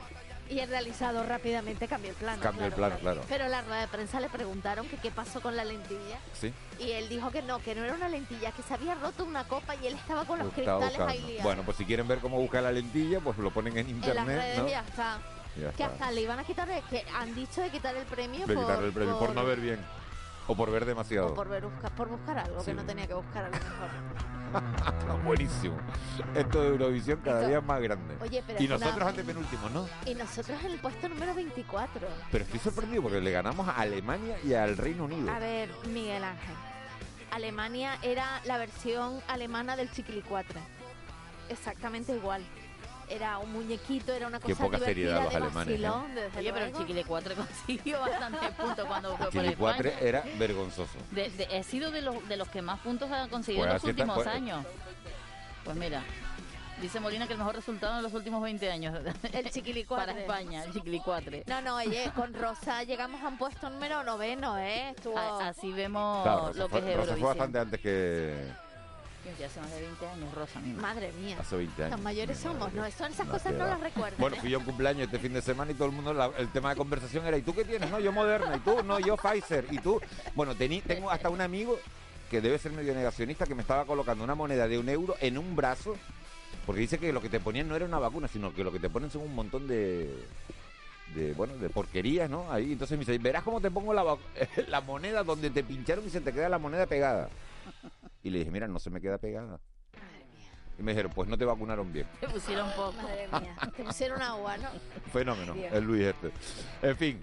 Y 0.49 0.59
el 0.59 0.69
realizador 0.69 1.25
rápidamente 1.27 1.87
cambió 1.87 2.11
el 2.11 2.15
plano. 2.15 2.41
Cambió 2.41 2.65
el 2.67 2.71
plano, 2.73 2.97
claro. 2.99 3.21
Pero 3.27 3.45
en 3.45 3.51
la 3.51 3.61
rueda 3.63 3.81
de 3.81 3.87
prensa 3.87 4.19
le 4.19 4.29
preguntaron 4.29 4.87
que 4.87 4.97
qué 4.97 5.09
pasó 5.09 5.41
con 5.41 5.55
la 5.55 5.63
lentilla. 5.65 6.19
Sí. 6.33 6.53
Y 6.79 6.91
él 6.91 7.09
dijo 7.09 7.31
que 7.31 7.41
no, 7.41 7.57
que 7.59 7.73
no 7.73 7.83
era 7.83 7.95
una 7.95 8.09
lentilla, 8.09 8.51
que 8.51 8.61
se 8.61 8.73
había 8.75 8.93
roto 8.95 9.25
una 9.25 9.47
copa 9.47 9.73
y 9.75 9.87
él 9.87 9.95
estaba 9.95 10.23
con 10.25 10.37
los 10.39 10.55
estaba 10.55 10.85
cristales 10.87 11.09
ahí 11.17 11.21
liados. 11.27 11.43
Bueno, 11.43 11.63
pues 11.63 11.77
si 11.77 11.85
quieren 11.85 12.07
ver 12.07 12.19
cómo 12.19 12.37
buscar 12.39 12.61
la 12.63 12.71
lentilla, 12.71 13.19
pues 13.21 13.37
lo 13.39 13.49
ponen 13.51 13.73
en 13.77 13.87
en 13.89 13.99
las 13.99 14.07
internet, 14.07 14.37
redes 14.39 14.57
¿no? 14.59 14.67
ya 14.67 14.81
está. 14.81 15.19
Ya 15.59 15.71
que 15.71 15.83
está. 15.83 15.85
hasta 15.87 16.11
le 16.11 16.21
iban 16.21 16.37
a 16.39 16.43
quitar, 16.43 16.69
el- 16.69 16.83
que 16.83 17.03
han 17.15 17.33
dicho 17.33 17.61
de 17.61 17.69
quitar 17.71 17.95
el 17.95 18.05
premio 18.05 18.45
De 18.45 18.53
por, 18.53 18.63
quitarle 18.65 18.87
el 18.87 18.93
premio 18.93 19.17
por, 19.17 19.33
no 19.33 19.45
ver 19.45 19.59
bien. 19.59 19.79
O 20.47 20.55
por 20.55 20.69
ver 20.69 20.85
demasiado. 20.85 21.29
o 21.29 21.33
por, 21.33 21.49
ver, 21.49 21.63
por 21.97 22.07
buscar 22.09 22.37
algo 22.37 22.59
Sí. 22.59 22.65
que 22.67 22.73
no 22.75 22.83
tenía 22.85 23.07
que 23.07 23.13
buscar 23.15 23.45
a 23.45 23.49
lo 23.49 23.53
mejor. 23.53 24.34
Buenísimo. 25.25 25.77
Esto 26.35 26.61
de 26.61 26.67
Eurovisión 26.69 27.19
cada 27.23 27.39
Esto- 27.39 27.49
día 27.49 27.57
es 27.59 27.63
más 27.65 27.81
grande. 27.81 28.15
Oye, 28.21 28.43
pero 28.45 28.59
y 28.61 28.65
es 28.65 28.69
una- 28.69 28.79
nosotros 28.79 29.09
antepenúltimos, 29.09 29.71
¿no? 29.71 29.87
Y 30.05 30.15
nosotros 30.15 30.57
en 30.63 30.71
el 30.71 30.79
puesto 30.79 31.09
número 31.09 31.33
24. 31.33 32.07
Pero 32.31 32.43
estoy 32.43 32.59
sorprendido 32.59 33.01
porque 33.03 33.21
le 33.21 33.31
ganamos 33.31 33.67
a 33.67 33.73
Alemania 33.73 34.37
y 34.43 34.53
al 34.53 34.77
Reino 34.77 35.05
Unido. 35.05 35.31
A 35.31 35.39
ver, 35.39 35.69
Miguel 35.91 36.23
Ángel. 36.23 36.55
Alemania 37.31 37.97
era 38.01 38.41
la 38.45 38.57
versión 38.57 39.19
alemana 39.27 39.75
del 39.75 39.91
Chiquilicuatre. 39.91 40.59
Exactamente 41.49 42.13
igual. 42.15 42.41
Era 43.09 43.37
un 43.37 43.51
muñequito, 43.53 44.11
era 44.13 44.27
una 44.27 44.39
Qué 44.39 44.51
cosa 44.53 44.63
poca 44.63 44.79
seriedad 44.79 45.21
los 45.23 45.29
de 45.31 45.37
alemanes, 45.37 45.67
¿eh? 45.79 45.81
vacilón, 45.81 46.15
desde 46.15 46.39
Oye, 46.39 46.53
pero 46.53 46.65
el. 46.65 46.73
Chiquile 46.73 47.03
4 47.03 47.35
consiguió 47.67 47.99
bastantes 48.01 48.49
puntos 48.51 48.85
cuando 48.87 49.17
fue 49.17 49.31
por 49.31 49.45
España. 49.45 49.99
era 50.01 50.23
vergonzoso. 50.37 50.97
De- 51.11 51.29
de- 51.29 51.47
he 51.51 51.63
sido 51.63 51.91
de 51.91 52.01
los, 52.01 52.27
de 52.27 52.37
los 52.37 52.47
que 52.49 52.61
más 52.61 52.79
puntos 52.79 53.11
han 53.11 53.29
conseguido 53.29 53.63
Pues 53.63 53.69
en 53.69 53.73
los 53.73 53.83
está, 53.83 53.89
últimos 54.03 54.15
pues- 54.15 54.27
años. 54.27 54.65
Pues 55.63 55.77
mira, 55.77 56.03
dice 56.81 56.99
Molina 56.99 57.25
que 57.27 57.33
el 57.33 57.39
mejor 57.39 57.55
resultado 57.55 57.97
en 57.97 58.03
los 58.03 58.13
últimos 58.13 58.41
20 58.41 58.71
años. 58.71 58.99
El 59.33 59.49
Chiquilicuatre. 59.51 60.05
Para 60.13 60.19
España, 60.21 60.63
el 60.63 60.73
Chiquilicuatre. 60.73 61.43
No, 61.47 61.61
no, 61.61 61.75
oye, 61.77 62.11
con 62.15 62.33
Rosa 62.33 62.83
llegamos 62.83 63.21
a 63.23 63.27
un 63.29 63.37
puesto 63.37 63.69
número 63.69 64.03
noveno, 64.03 64.57
¿eh? 64.57 64.89
Estuvo... 64.95 65.17
A- 65.17 65.47
así 65.49 65.71
vemos 65.71 66.23
Claro, 66.23 66.47
Rosa 66.47 66.59
lo 66.59 66.69
que 66.69 66.81
fue, 66.81 66.91
es 66.91 66.97
Rosa 66.97 67.13
fue 67.15 67.27
bastante 67.27 67.59
antes 67.59 67.79
que 67.79 68.47
Ya 69.39 69.47
hace 69.47 69.59
más 69.59 69.71
de 69.71 69.81
20 69.81 70.07
años, 70.07 70.33
Rosa. 70.33 70.59
mi 70.59 70.73
Madre 70.73 71.11
mía. 71.13 71.37
hace 71.39 71.55
20 71.57 71.83
años. 71.83 71.95
Tan 71.95 72.03
mayores 72.03 72.37
somos, 72.37 72.71
¿no? 72.73 72.89
Son 72.91 73.11
esas 73.11 73.25
No, 73.25 73.31
cosas 73.33 73.53
no 73.53 73.65
las 73.65 73.79
recuerdo. 73.79 74.15
Bueno, 74.19 74.35
fui 74.37 74.49
yo 74.49 74.57
a 74.57 74.59
un 74.59 74.65
cumpleaños 74.65 75.03
este 75.05 75.19
fin 75.19 75.33
de 75.33 75.41
semana 75.41 75.71
y 75.71 75.73
todo 75.73 75.87
el 75.87 75.93
mundo, 75.93 76.13
la- 76.13 76.31
el 76.37 76.49
tema 76.51 76.69
de 76.69 76.75
conversación 76.75 77.25
era, 77.25 77.37
¿y 77.37 77.41
tú 77.41 77.53
qué 77.55 77.65
tienes? 77.65 77.89
No, 77.89 77.99
yo 77.99 78.11
Moderna, 78.11 78.55
y 78.55 78.59
tú, 78.59 78.83
no, 78.83 78.99
yo 78.99 79.17
Pfizer, 79.17 79.65
y 79.71 79.79
tú. 79.79 79.99
Bueno, 80.35 80.53
tení- 80.55 80.83
tengo 80.83 81.09
hasta 81.09 81.29
un 81.29 81.41
amigo 81.41 81.77
que 82.29 82.39
debe 82.41 82.57
ser 82.59 82.71
medio 82.71 82.93
negacionista 82.93 83.45
que 83.45 83.55
me 83.55 83.61
estaba 83.61 83.85
colocando 83.85 84.23
una 84.23 84.35
moneda 84.35 84.67
de 84.67 84.77
un 84.79 84.89
euro 84.89 85.15
en 85.19 85.37
un 85.37 85.55
brazo, 85.55 85.95
porque 86.65 86.81
dice 86.81 86.97
que 86.99 87.11
lo 87.13 87.21
que 87.21 87.29
te 87.29 87.39
ponían 87.39 87.67
no 87.67 87.75
era 87.75 87.85
una 87.85 87.99
vacuna, 87.99 88.27
sino 88.27 88.53
que 88.53 88.63
lo 88.63 88.71
que 88.71 88.79
te 88.79 88.89
ponen 88.89 89.09
son 89.11 89.23
un 89.23 89.35
montón 89.35 89.67
de 89.67 90.23
de 91.13 91.33
bueno 91.33 91.55
de 91.57 91.69
porquerías, 91.69 92.29
¿no? 92.29 92.51
Ahí 92.51 92.73
entonces 92.73 92.97
me 92.97 93.05
dice, 93.05 93.17
verás 93.19 93.43
cómo 93.43 93.61
te 93.61 93.69
pongo 93.71 93.93
la, 93.93 94.03
la 94.67 94.81
moneda 94.81 95.23
donde 95.23 95.49
te 95.49 95.63
pincharon 95.63 96.05
y 96.05 96.09
se 96.09 96.19
te 96.21 96.33
queda 96.33 96.49
la 96.49 96.57
moneda 96.57 96.85
pegada. 96.87 97.29
Y 98.25 98.31
le 98.31 98.39
dije, 98.39 98.49
mira, 98.49 98.67
no 98.67 98.79
se 98.79 98.89
me 98.89 98.99
queda 98.99 99.19
pegada. 99.19 99.59
Y 100.79 100.81
me 100.81 100.93
dijeron, 100.93 101.11
pues 101.13 101.29
no 101.29 101.37
te 101.37 101.45
vacunaron 101.45 101.93
bien. 101.93 102.07
Te 102.19 102.27
pusieron 102.27 102.67
poco. 102.71 102.93
Madre 102.93 103.27
mía, 103.27 103.55
te 103.77 103.83
pusieron 103.83 104.19
agua, 104.19 104.57
¿no? 104.57 104.67
Fenómeno, 105.13 105.53
Dios. 105.53 105.71
el 105.71 105.83
Luis 105.83 106.07
este. 106.07 106.31
En 106.81 106.97
fin, 106.97 107.21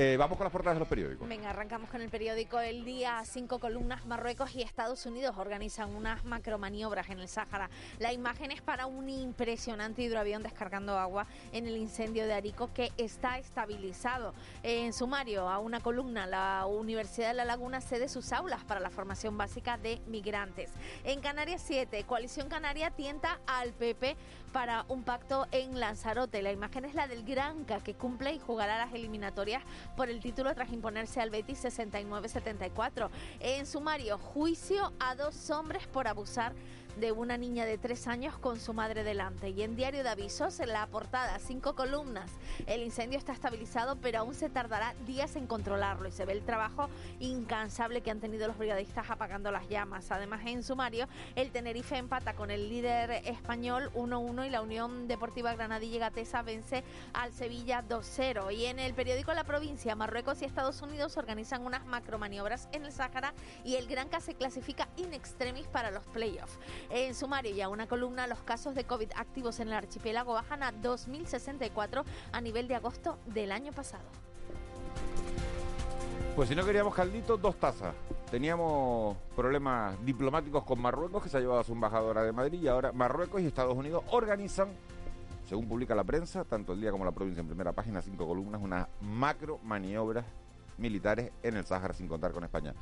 eh, 0.00 0.16
vamos 0.16 0.38
con 0.38 0.44
las 0.44 0.52
portadas 0.52 0.76
de 0.76 0.78
los 0.78 0.88
periódicos. 0.88 1.28
Venga, 1.28 1.50
arrancamos 1.50 1.90
con 1.90 2.00
el 2.00 2.08
periódico 2.08 2.60
El 2.60 2.84
Día. 2.84 3.20
Cinco 3.24 3.58
columnas. 3.58 4.06
Marruecos 4.06 4.54
y 4.54 4.62
Estados 4.62 5.04
Unidos 5.06 5.34
organizan 5.36 5.92
unas 5.92 6.24
macromaniobras 6.24 7.10
en 7.10 7.18
el 7.18 7.26
Sáhara. 7.26 7.68
La 7.98 8.12
imagen 8.12 8.52
es 8.52 8.62
para 8.62 8.86
un 8.86 9.08
impresionante 9.08 10.02
hidroavión 10.02 10.44
descargando 10.44 10.96
agua 10.96 11.26
en 11.52 11.66
el 11.66 11.76
incendio 11.76 12.26
de 12.26 12.32
Arico 12.32 12.70
que 12.72 12.92
está 12.96 13.38
estabilizado. 13.38 14.34
En 14.62 14.92
sumario, 14.92 15.48
a 15.48 15.58
una 15.58 15.80
columna, 15.80 16.28
la 16.28 16.64
Universidad 16.66 17.30
de 17.30 17.34
La 17.34 17.44
Laguna 17.44 17.80
cede 17.80 18.08
sus 18.08 18.32
aulas 18.32 18.62
para 18.62 18.78
la 18.78 18.90
formación 18.90 19.36
básica 19.36 19.78
de 19.78 20.00
migrantes. 20.06 20.70
En 21.02 21.20
Canarias 21.20 21.60
7, 21.66 22.04
Coalición 22.04 22.48
Canaria 22.48 22.92
tienta 22.92 23.40
al 23.48 23.72
PP 23.72 24.16
para 24.52 24.84
un 24.88 25.02
pacto 25.02 25.46
en 25.52 25.78
Lanzarote. 25.78 26.42
La 26.42 26.52
imagen 26.52 26.84
es 26.84 26.94
la 26.94 27.06
del 27.06 27.24
Granca, 27.24 27.80
que 27.80 27.94
cumple 27.94 28.32
y 28.32 28.38
jugará 28.38 28.78
las 28.78 28.92
eliminatorias 28.94 29.62
por 29.96 30.08
el 30.08 30.20
título 30.20 30.54
tras 30.54 30.72
imponerse 30.72 31.20
al 31.20 31.30
Betis 31.30 31.64
69-74. 31.64 33.10
En 33.40 33.66
sumario, 33.66 34.18
juicio 34.18 34.92
a 35.00 35.14
dos 35.14 35.50
hombres 35.50 35.86
por 35.86 36.08
abusar 36.08 36.54
de 37.00 37.12
una 37.12 37.36
niña 37.36 37.64
de 37.64 37.78
tres 37.78 38.08
años 38.08 38.36
con 38.38 38.58
su 38.58 38.74
madre 38.74 39.04
delante. 39.04 39.50
Y 39.50 39.62
en 39.62 39.76
Diario 39.76 40.02
de 40.02 40.08
Avisos, 40.08 40.58
en 40.60 40.70
la 40.70 40.86
portada, 40.86 41.38
cinco 41.38 41.74
columnas. 41.74 42.30
El 42.66 42.82
incendio 42.82 43.18
está 43.18 43.32
estabilizado, 43.32 43.96
pero 43.96 44.20
aún 44.20 44.34
se 44.34 44.50
tardará 44.50 44.94
días 45.06 45.36
en 45.36 45.46
controlarlo 45.46 46.08
y 46.08 46.12
se 46.12 46.24
ve 46.24 46.32
el 46.32 46.42
trabajo 46.42 46.88
incansable 47.20 48.00
que 48.00 48.10
han 48.10 48.20
tenido 48.20 48.48
los 48.48 48.58
brigadistas 48.58 49.10
apagando 49.10 49.50
las 49.52 49.68
llamas. 49.68 50.10
Además, 50.10 50.42
en 50.46 50.62
sumario, 50.62 51.06
el 51.36 51.52
Tenerife 51.52 51.96
empata 51.96 52.34
con 52.34 52.50
el 52.50 52.68
líder 52.68 53.10
español 53.26 53.90
1-1 53.94 54.46
y 54.46 54.50
la 54.50 54.62
Unión 54.62 55.06
Deportiva 55.06 55.54
Granadilla 55.54 55.98
Gatesa 56.00 56.42
vence 56.42 56.82
al 57.12 57.32
Sevilla 57.32 57.84
2-0. 57.88 58.52
Y 58.52 58.66
en 58.66 58.78
el 58.78 58.94
periódico 58.94 59.32
La 59.34 59.44
Provincia, 59.44 59.94
Marruecos 59.94 60.42
y 60.42 60.44
Estados 60.44 60.82
Unidos 60.82 61.16
organizan 61.16 61.64
unas 61.64 61.86
macromaniobras 61.86 62.68
en 62.72 62.84
el 62.84 62.92
Sáhara 62.92 63.34
y 63.64 63.76
el 63.76 63.86
Granca 63.86 64.20
se 64.20 64.34
clasifica 64.34 64.88
in 64.96 65.14
extremis 65.14 65.66
para 65.68 65.90
los 65.90 66.04
playoffs. 66.06 66.58
En 66.90 67.14
sumario, 67.14 67.54
ya 67.54 67.68
una 67.68 67.86
columna, 67.86 68.26
los 68.26 68.38
casos 68.40 68.74
de 68.74 68.84
COVID 68.84 69.10
activos 69.16 69.60
en 69.60 69.68
el 69.68 69.74
archipiélago 69.74 70.32
bajan 70.32 70.62
a 70.62 70.72
2.064 70.72 72.04
a 72.32 72.40
nivel 72.40 72.66
de 72.66 72.76
agosto 72.76 73.18
del 73.26 73.52
año 73.52 73.72
pasado. 73.72 74.04
Pues 76.34 76.48
si 76.48 76.54
no 76.54 76.64
queríamos 76.64 76.94
caldito, 76.94 77.36
dos 77.36 77.56
tazas. 77.56 77.94
Teníamos 78.30 79.16
problemas 79.36 80.02
diplomáticos 80.04 80.64
con 80.64 80.80
Marruecos, 80.80 81.22
que 81.22 81.28
se 81.28 81.36
ha 81.36 81.40
llevado 81.40 81.60
a 81.60 81.64
su 81.64 81.72
embajadora 81.72 82.22
de 82.22 82.32
Madrid, 82.32 82.62
y 82.62 82.68
ahora 82.68 82.92
Marruecos 82.92 83.42
y 83.42 83.46
Estados 83.46 83.76
Unidos 83.76 84.04
organizan, 84.10 84.68
según 85.46 85.68
publica 85.68 85.94
la 85.94 86.04
prensa, 86.04 86.44
tanto 86.44 86.72
el 86.72 86.80
día 86.80 86.90
como 86.90 87.04
la 87.04 87.12
provincia 87.12 87.40
en 87.40 87.48
primera 87.48 87.72
página, 87.72 88.00
cinco 88.00 88.26
columnas, 88.26 88.62
unas 88.62 88.86
macro 89.02 89.58
maniobras 89.64 90.24
militares 90.78 91.32
en 91.42 91.56
el 91.56 91.66
Sáhara 91.66 91.92
sin 91.92 92.08
contar 92.08 92.32
con 92.32 92.44
España. 92.44 92.72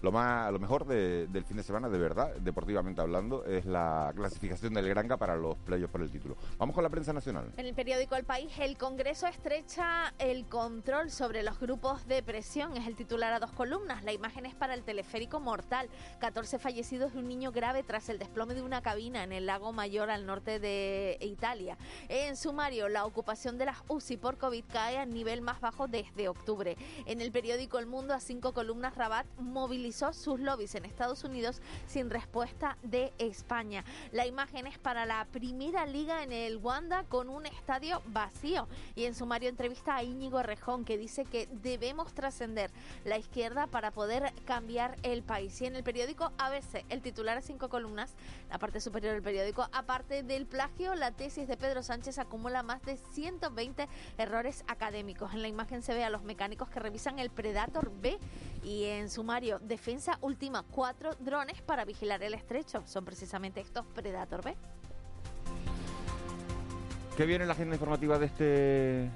Lo, 0.00 0.12
más, 0.12 0.52
lo 0.52 0.60
mejor 0.60 0.86
del 0.86 1.44
fin 1.44 1.56
de 1.56 1.62
semana, 1.64 1.88
de 1.88 1.98
verdad, 1.98 2.34
deportivamente 2.36 3.00
hablando, 3.00 3.44
es 3.44 3.66
la 3.66 4.12
clasificación 4.14 4.72
del 4.74 4.88
Granca 4.88 5.16
para 5.16 5.36
los 5.36 5.56
playoffs 5.58 5.90
por 5.90 6.02
el 6.02 6.10
título. 6.10 6.36
Vamos 6.56 6.74
con 6.74 6.84
la 6.84 6.90
prensa 6.90 7.12
nacional. 7.12 7.52
En 7.56 7.66
el 7.66 7.74
periódico 7.74 8.14
El 8.14 8.24
País, 8.24 8.52
el 8.60 8.78
Congreso 8.78 9.26
estrecha 9.26 10.14
el 10.18 10.46
control 10.46 11.10
sobre 11.10 11.42
los 11.42 11.58
grupos 11.58 12.06
de 12.06 12.22
presión. 12.22 12.76
Es 12.76 12.86
el 12.86 12.94
titular 12.94 13.32
a 13.32 13.40
dos 13.40 13.50
columnas. 13.50 14.04
La 14.04 14.12
imagen 14.12 14.46
es 14.46 14.54
para 14.54 14.74
el 14.74 14.84
teleférico 14.84 15.40
mortal. 15.40 15.88
14 16.20 16.60
fallecidos 16.60 17.12
y 17.14 17.18
un 17.18 17.26
niño 17.26 17.50
grave 17.50 17.82
tras 17.82 18.08
el 18.08 18.20
desplome 18.20 18.54
de 18.54 18.62
una 18.62 18.82
cabina 18.82 19.24
en 19.24 19.32
el 19.32 19.46
lago 19.46 19.72
Mayor 19.72 20.10
al 20.10 20.26
norte 20.26 20.60
de 20.60 21.18
Italia. 21.20 21.76
En 22.08 22.36
sumario, 22.36 22.88
la 22.88 23.04
ocupación 23.04 23.58
de 23.58 23.64
las 23.64 23.78
UCI 23.88 24.16
por 24.16 24.38
COVID 24.38 24.64
cae 24.72 24.98
a 24.98 25.06
nivel 25.06 25.40
más 25.40 25.60
bajo 25.60 25.88
desde 25.88 26.28
octubre. 26.28 26.76
En 27.06 27.20
el 27.20 27.32
periódico 27.32 27.78
El 27.80 27.86
Mundo, 27.86 28.14
a 28.14 28.20
cinco 28.20 28.52
columnas, 28.52 28.94
Rabat 28.94 29.26
moviliza 29.88 30.12
sus 30.12 30.38
lobbies 30.38 30.74
en 30.74 30.84
Estados 30.84 31.24
Unidos 31.24 31.62
sin 31.86 32.10
respuesta 32.10 32.76
de 32.82 33.10
España. 33.16 33.84
La 34.12 34.26
imagen 34.26 34.66
es 34.66 34.76
para 34.76 35.06
la 35.06 35.24
primera 35.32 35.86
liga 35.86 36.22
en 36.22 36.30
el 36.30 36.58
Wanda 36.58 37.04
con 37.04 37.30
un 37.30 37.46
estadio 37.46 38.02
vacío. 38.08 38.68
Y 38.96 39.04
en 39.06 39.14
sumario 39.14 39.48
entrevista 39.48 39.96
a 39.96 40.02
Íñigo 40.02 40.42
Rejón 40.42 40.84
que 40.84 40.98
dice 40.98 41.24
que 41.24 41.48
debemos 41.62 42.12
trascender 42.12 42.70
la 43.06 43.16
izquierda 43.16 43.66
para 43.66 43.90
poder 43.90 44.30
cambiar 44.44 44.96
el 45.02 45.22
país. 45.22 45.58
Y 45.62 45.66
en 45.66 45.74
el 45.74 45.82
periódico 45.82 46.32
ABC, 46.36 46.84
el 46.90 47.00
titular 47.00 47.38
a 47.38 47.42
cinco 47.42 47.70
columnas, 47.70 48.14
la 48.50 48.58
parte 48.58 48.82
superior 48.82 49.14
del 49.14 49.22
periódico, 49.22 49.68
aparte 49.72 50.22
del 50.22 50.44
plagio, 50.44 50.94
la 50.96 51.12
tesis 51.12 51.48
de 51.48 51.56
Pedro 51.56 51.82
Sánchez 51.82 52.18
acumula 52.18 52.62
más 52.62 52.82
de 52.82 52.98
120 52.98 53.88
errores 54.18 54.64
académicos. 54.68 55.32
En 55.32 55.40
la 55.40 55.48
imagen 55.48 55.80
se 55.80 55.94
ve 55.94 56.04
a 56.04 56.10
los 56.10 56.24
mecánicos 56.24 56.68
que 56.68 56.78
revisan 56.78 57.18
el 57.18 57.30
Predator 57.30 57.90
B 58.02 58.18
y 58.62 58.84
en 58.84 59.10
sumario 59.10 59.58
de 59.58 59.78
Defensa 59.78 60.18
última 60.22 60.64
cuatro 60.64 61.14
drones 61.20 61.62
para 61.62 61.84
vigilar 61.84 62.22
el 62.22 62.34
estrecho. 62.34 62.82
Son 62.84 63.04
precisamente 63.04 63.60
estos 63.60 63.86
Predator 63.86 64.42
B. 64.42 64.56
¿Qué 67.16 67.26
viene 67.26 67.44
en 67.44 67.48
la 67.48 67.54
agenda 67.54 67.76
informativa 67.76 68.18
de 68.18 68.26
este 68.26 69.10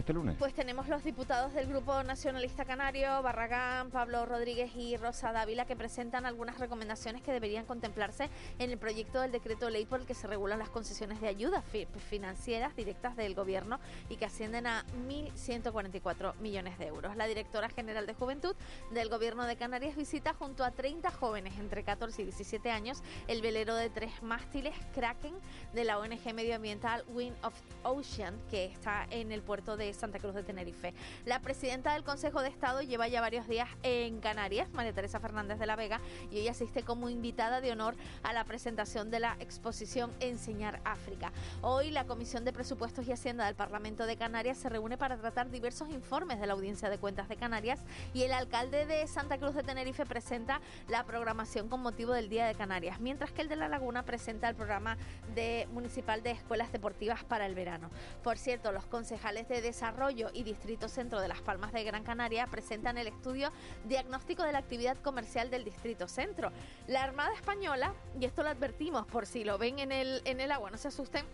este 0.00 0.12
lunes? 0.12 0.36
Pues 0.38 0.54
tenemos 0.54 0.88
los 0.88 1.04
diputados 1.04 1.54
del 1.54 1.66
Grupo 1.66 2.02
Nacionalista 2.02 2.64
Canario, 2.64 3.22
Barragán, 3.22 3.90
Pablo 3.90 4.26
Rodríguez 4.26 4.70
y 4.76 4.96
Rosa 4.96 5.32
Dávila, 5.32 5.66
que 5.66 5.76
presentan 5.76 6.26
algunas 6.26 6.58
recomendaciones 6.58 7.22
que 7.22 7.32
deberían 7.32 7.64
contemplarse 7.64 8.28
en 8.58 8.70
el 8.70 8.78
proyecto 8.78 9.20
del 9.20 9.32
decreto 9.32 9.70
ley 9.70 9.86
por 9.86 10.00
el 10.00 10.06
que 10.06 10.14
se 10.14 10.26
regulan 10.26 10.58
las 10.58 10.70
concesiones 10.70 11.20
de 11.20 11.28
ayudas 11.28 11.64
financieras 12.08 12.76
directas 12.76 13.16
del 13.16 13.34
gobierno 13.34 13.78
y 14.08 14.16
que 14.16 14.24
ascienden 14.24 14.66
a 14.66 14.84
1.144 15.08 16.34
millones 16.36 16.78
de 16.78 16.86
euros. 16.86 17.16
La 17.16 17.26
directora 17.26 17.68
general 17.68 18.06
de 18.06 18.14
Juventud 18.14 18.54
del 18.90 19.08
Gobierno 19.08 19.44
de 19.44 19.56
Canarias 19.56 19.96
visita 19.96 20.34
junto 20.34 20.64
a 20.64 20.70
30 20.70 21.10
jóvenes 21.10 21.58
entre 21.58 21.82
14 21.84 22.22
y 22.22 22.24
17 22.26 22.70
años 22.70 23.02
el 23.28 23.42
velero 23.42 23.74
de 23.74 23.90
tres 23.90 24.22
mástiles 24.22 24.74
Kraken 24.94 25.34
de 25.72 25.84
la 25.84 25.98
ONG 25.98 26.34
medioambiental 26.34 27.04
Wind 27.08 27.36
of 27.42 27.54
Ocean, 27.82 28.38
que 28.50 28.66
está 28.66 29.06
en 29.10 29.32
el 29.32 29.42
puerto 29.42 29.76
de 29.76 29.85
Santa 29.94 30.18
Cruz 30.18 30.34
de 30.34 30.42
Tenerife. 30.42 30.94
La 31.24 31.40
presidenta 31.40 31.92
del 31.92 32.04
Consejo 32.04 32.42
de 32.42 32.48
Estado 32.48 32.82
lleva 32.82 33.08
ya 33.08 33.20
varios 33.20 33.48
días 33.48 33.68
en 33.82 34.20
Canarias, 34.20 34.68
María 34.72 34.92
Teresa 34.92 35.20
Fernández 35.20 35.58
de 35.58 35.66
la 35.66 35.76
Vega, 35.76 36.00
y 36.30 36.38
ella 36.38 36.52
asiste 36.52 36.82
como 36.82 37.08
invitada 37.08 37.60
de 37.60 37.72
honor 37.72 37.96
a 38.22 38.32
la 38.32 38.44
presentación 38.44 39.10
de 39.10 39.20
la 39.20 39.36
exposición 39.40 40.12
Enseñar 40.20 40.80
África. 40.84 41.32
Hoy 41.62 41.90
la 41.90 42.04
Comisión 42.06 42.44
de 42.44 42.52
Presupuestos 42.52 43.06
y 43.06 43.12
Hacienda 43.12 43.46
del 43.46 43.54
Parlamento 43.54 44.06
de 44.06 44.16
Canarias 44.16 44.58
se 44.58 44.68
reúne 44.68 44.98
para 44.98 45.16
tratar 45.16 45.50
diversos 45.50 45.90
informes 45.90 46.40
de 46.40 46.46
la 46.46 46.52
Audiencia 46.52 46.90
de 46.90 46.98
Cuentas 46.98 47.28
de 47.28 47.36
Canarias 47.36 47.80
y 48.14 48.22
el 48.22 48.32
alcalde 48.32 48.86
de 48.86 49.06
Santa 49.06 49.38
Cruz 49.38 49.54
de 49.54 49.62
Tenerife 49.62 50.06
presenta 50.06 50.60
la 50.88 51.04
programación 51.04 51.68
con 51.68 51.80
motivo 51.80 52.12
del 52.12 52.28
Día 52.28 52.46
de 52.46 52.54
Canarias, 52.54 53.00
mientras 53.00 53.32
que 53.32 53.42
el 53.42 53.48
de 53.48 53.56
La 53.56 53.68
Laguna 53.68 54.04
presenta 54.04 54.48
el 54.48 54.54
programa 54.54 54.96
de 55.34 55.68
municipal 55.72 56.22
de 56.22 56.30
escuelas 56.32 56.72
deportivas 56.72 57.24
para 57.24 57.46
el 57.46 57.54
verano. 57.54 57.90
Por 58.22 58.38
cierto, 58.38 58.72
los 58.72 58.86
concejales 58.86 59.48
de 59.48 59.60
Desarrollo 59.76 60.30
y 60.32 60.42
Distrito 60.42 60.88
Centro 60.88 61.20
de 61.20 61.28
Las 61.28 61.42
Palmas 61.42 61.70
de 61.70 61.84
Gran 61.84 62.02
Canaria 62.02 62.46
presentan 62.46 62.96
el 62.96 63.08
estudio 63.08 63.52
diagnóstico 63.84 64.42
de 64.42 64.52
la 64.52 64.58
actividad 64.58 64.96
comercial 65.02 65.50
del 65.50 65.64
Distrito 65.64 66.08
Centro. 66.08 66.50
La 66.86 67.02
Armada 67.02 67.34
Española, 67.34 67.92
y 68.18 68.24
esto 68.24 68.42
lo 68.42 68.48
advertimos 68.48 69.06
por 69.06 69.26
si 69.26 69.44
lo 69.44 69.58
ven 69.58 69.78
en 69.78 69.92
el, 69.92 70.22
en 70.24 70.40
el 70.40 70.50
agua, 70.50 70.70
no 70.70 70.78
se 70.78 70.88
asusten, 70.88 71.26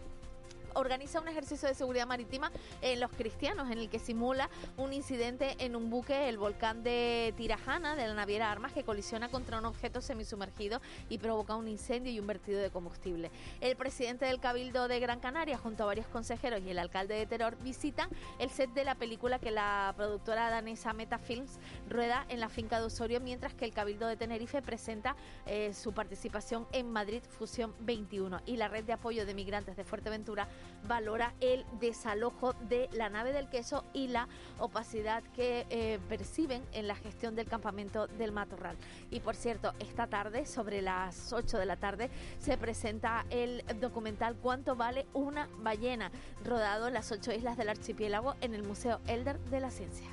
organiza 0.75 1.21
un 1.21 1.29
ejercicio 1.29 1.69
de 1.69 1.75
seguridad 1.75 2.07
marítima 2.07 2.51
en 2.81 3.01
Los 3.01 3.11
Cristianos, 3.13 3.71
en 3.71 3.79
el 3.79 3.89
que 3.89 3.99
simula 3.99 4.51
un 4.77 4.93
incidente 4.93 5.57
en 5.59 5.77
un 5.77 5.91
buque, 5.91 6.29
el 6.29 6.39
volcán 6.39 6.83
de 6.83 7.35
Tirajana, 7.37 7.97
de 7.97 8.07
la 8.07 8.15
naviera 8.15 8.51
Armas, 8.51 8.73
que 8.73 8.85
colisiona 8.85 9.29
contra 9.29 9.59
un 9.59 9.65
objeto 9.65 10.01
semisumergido 10.01 10.81
y 11.09 11.19
provoca 11.19 11.57
un 11.57 11.69
incendio 11.69 12.13
y 12.13 12.21
un 12.21 12.27
vertido 12.27 12.61
de 12.61 12.71
combustible. 12.71 13.31
El 13.61 13.77
presidente 13.77 14.25
del 14.27 14.41
Cabildo 14.41 14.89
de 14.89 15.01
Gran 15.01 15.21
Canaria, 15.21 15.59
junto 15.59 15.83
a 15.83 15.87
varios 15.87 16.07
consejeros 16.09 16.61
y 16.63 16.71
el 16.71 16.79
alcalde 16.79 17.15
de 17.15 17.27
Teror, 17.27 17.57
visitan 17.63 18.09
el 18.39 18.51
set 18.51 18.71
de 18.71 18.85
la 18.85 18.95
película 18.95 19.39
que 19.39 19.51
la 19.51 19.93
productora 19.97 20.51
danesa 20.51 20.93
Metafilms 20.93 21.59
rueda 21.89 22.27
en 22.29 22.41
la 22.41 22.49
finca 22.49 22.81
de 22.81 22.87
Osorio, 22.87 23.21
mientras 23.21 23.55
que 23.55 23.65
el 23.65 23.73
Cabildo 23.73 24.07
de 24.07 24.17
Tenerife 24.17 24.63
presenta 24.63 25.17
eh, 25.47 25.73
su 25.75 25.93
participación 25.93 26.67
en 26.73 26.91
Madrid 26.91 27.23
Fusión 27.23 27.75
21 27.81 28.43
y 28.47 28.57
la 28.57 28.69
red 28.69 28.85
de 28.85 28.93
apoyo 28.93 29.27
de 29.27 29.35
migrantes 29.35 29.77
de 29.77 29.85
Fuerteventura 29.85 30.49
valora 30.87 31.35
el 31.41 31.65
desalojo 31.81 32.55
de 32.69 32.89
la 32.93 33.09
nave 33.09 33.33
del 33.33 33.49
queso 33.49 33.85
y 33.93 34.09
la 34.09 34.29
opacidad 34.59 35.23
que 35.35 35.67
eh, 35.71 35.99
perciben 36.09 36.63
en 36.73 36.89
la 36.89 36.97
gestión 36.97 37.35
del 37.35 37.47
campamento 37.47 38.07
del 38.07 38.33
Matorral. 38.33 38.77
Y 39.11 39.21
por 39.21 39.37
cierto, 39.37 39.73
esta 39.79 40.07
tarde, 40.07 40.47
sobre 40.47 40.83
las 40.83 41.33
8 41.33 41.59
de 41.59 41.67
la 41.67 41.77
tarde, 41.77 42.11
se 42.39 42.57
presenta 42.59 43.25
el 43.31 43.63
documental 43.81 44.37
Cuánto 44.37 44.77
vale 44.77 45.07
una 45.15 45.49
ballena, 45.59 46.11
rodado 46.45 46.89
en 46.89 46.95
las 46.95 47.13
ocho 47.13 47.33
islas 47.33 47.57
del 47.57 47.69
archipiélago 47.69 48.35
en 48.41 48.55
el 48.55 48.63
Museo 48.63 49.01
Elder 49.07 49.39
de 49.39 49.61
la 49.61 49.71
Ciencia. 49.71 50.09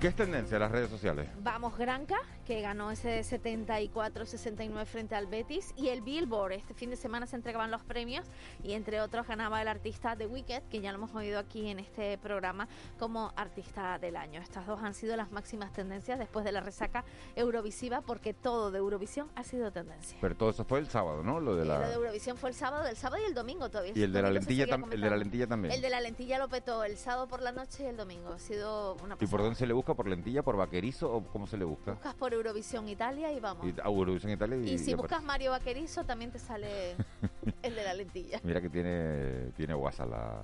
¿Qué 0.00 0.08
es 0.08 0.14
tendencia 0.14 0.56
en 0.56 0.60
las 0.60 0.70
redes 0.70 0.90
sociales? 0.90 1.26
Vamos 1.42 1.78
Granca, 1.78 2.16
que 2.44 2.60
ganó 2.60 2.90
ese 2.90 3.20
74-69 3.20 4.84
frente 4.84 5.14
al 5.14 5.26
Betis, 5.26 5.72
y 5.74 5.88
el 5.88 6.02
Billboard. 6.02 6.52
Este 6.52 6.74
fin 6.74 6.90
de 6.90 6.96
semana 6.96 7.26
se 7.26 7.34
entregaban 7.34 7.70
los 7.70 7.82
premios 7.82 8.26
y 8.62 8.74
entre 8.74 9.00
otros 9.00 9.26
ganaba 9.26 9.62
el 9.62 9.68
artista 9.68 10.14
The 10.14 10.26
Wicked, 10.26 10.64
que 10.70 10.82
ya 10.82 10.92
lo 10.92 10.98
hemos 10.98 11.14
oído 11.14 11.38
aquí 11.38 11.70
en 11.70 11.78
este 11.78 12.18
programa 12.18 12.68
como 12.98 13.32
artista 13.36 13.98
del 13.98 14.16
año. 14.16 14.42
Estas 14.42 14.66
dos 14.66 14.82
han 14.82 14.92
sido 14.92 15.16
las 15.16 15.32
máximas 15.32 15.72
tendencias 15.72 16.18
después 16.18 16.44
de 16.44 16.52
la 16.52 16.60
resaca 16.60 17.02
eurovisiva, 17.34 18.02
porque 18.02 18.34
todo 18.34 18.70
de 18.70 18.78
Eurovisión 18.78 19.30
ha 19.34 19.44
sido 19.44 19.72
tendencia. 19.72 20.18
Pero 20.20 20.36
todo 20.36 20.50
eso 20.50 20.66
fue 20.66 20.78
el 20.78 20.90
sábado, 20.90 21.22
¿no? 21.22 21.40
Lo 21.40 21.56
de, 21.56 21.64
la... 21.64 21.78
lo 21.78 21.88
de 21.88 21.94
Eurovisión 21.94 22.36
fue 22.36 22.50
el 22.50 22.54
sábado, 22.54 22.86
el 22.86 22.96
sábado 22.96 23.22
y 23.22 23.26
el 23.26 23.34
domingo 23.34 23.70
todavía. 23.70 23.92
Y 23.96 24.02
el 24.02 24.12
de, 24.12 24.20
la 24.20 24.30
lentilla 24.30 24.64
el 24.64 25.00
de 25.00 25.10
la 25.10 25.16
lentilla 25.16 25.46
también. 25.46 25.72
El 25.72 25.80
de 25.80 25.88
la 25.88 26.02
lentilla 26.02 26.38
lo 26.38 26.48
petó 26.50 26.84
el 26.84 26.98
sábado 26.98 27.28
por 27.28 27.40
la 27.40 27.52
noche 27.52 27.84
y 27.84 27.86
el 27.86 27.96
domingo. 27.96 28.34
Ha 28.34 28.38
sido 28.38 28.96
una 29.02 29.16
¿Y 29.18 29.26
por 29.26 29.40
dónde 29.40 29.56
se 29.56 29.66
le 29.66 29.72
busca? 29.72 29.85
¿Por 29.94 30.08
lentilla, 30.08 30.42
por 30.42 30.56
vaquerizo 30.56 31.12
o 31.12 31.22
cómo 31.24 31.46
se 31.46 31.56
le 31.56 31.64
busca? 31.64 31.92
Buscas 31.92 32.14
por 32.14 32.32
Eurovisión 32.34 32.88
Italia 32.88 33.32
y 33.32 33.40
vamos. 33.40 33.66
Y, 33.66 33.74
ah, 33.80 33.86
Eurovisión 33.86 34.32
Italia 34.32 34.56
y, 34.56 34.74
y 34.74 34.78
si 34.78 34.94
buscas 34.94 35.22
Mario 35.22 35.52
Vaquerizo 35.52 36.04
también 36.04 36.30
te 36.30 36.38
sale 36.38 36.96
el 37.62 37.74
de 37.74 37.84
la 37.84 37.94
lentilla. 37.94 38.40
Mira 38.42 38.60
que 38.60 38.70
tiene, 38.70 39.52
tiene 39.56 39.74
guasa 39.74 40.06
la, 40.06 40.42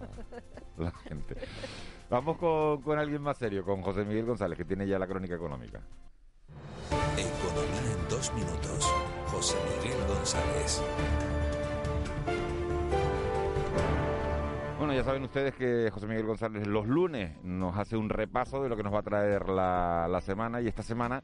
la 0.79 0.91
gente. 0.91 1.37
Vamos 2.11 2.37
con, 2.39 2.83
con 2.83 2.99
alguien 2.99 3.23
más 3.23 3.39
serio, 3.39 3.65
con 3.65 3.83
José 3.83 4.05
Miguel 4.05 4.27
González, 4.27 4.57
que 4.57 4.65
tiene 4.65 4.87
ya 4.87 4.99
la 4.99 5.07
crónica 5.07 5.35
económica. 5.35 5.81
Economía 7.17 7.93
en 7.93 8.09
dos 8.09 8.33
minutos. 8.35 8.93
José 9.29 9.57
Miguel 9.83 9.99
González. 10.07 10.83
Bueno, 14.83 14.97
ya 14.97 15.05
saben 15.05 15.23
ustedes 15.23 15.55
que 15.55 15.92
José 15.92 16.09
Miguel 16.09 16.27
González 16.27 16.66
los 16.66 16.88
lunes 16.88 17.37
nos 17.45 17.79
hace 17.79 17.97
un 17.97 18.09
repaso 18.09 18.64
de 18.64 18.68
lo 18.68 18.77
que 18.77 18.83
nos 18.83 18.92
va 18.92 18.99
a 18.99 19.03
traer 19.05 19.49
la, 19.49 20.09
la 20.11 20.21
semana 20.21 20.61
y 20.61 20.66
esta 20.66 20.83
semana 20.83 21.23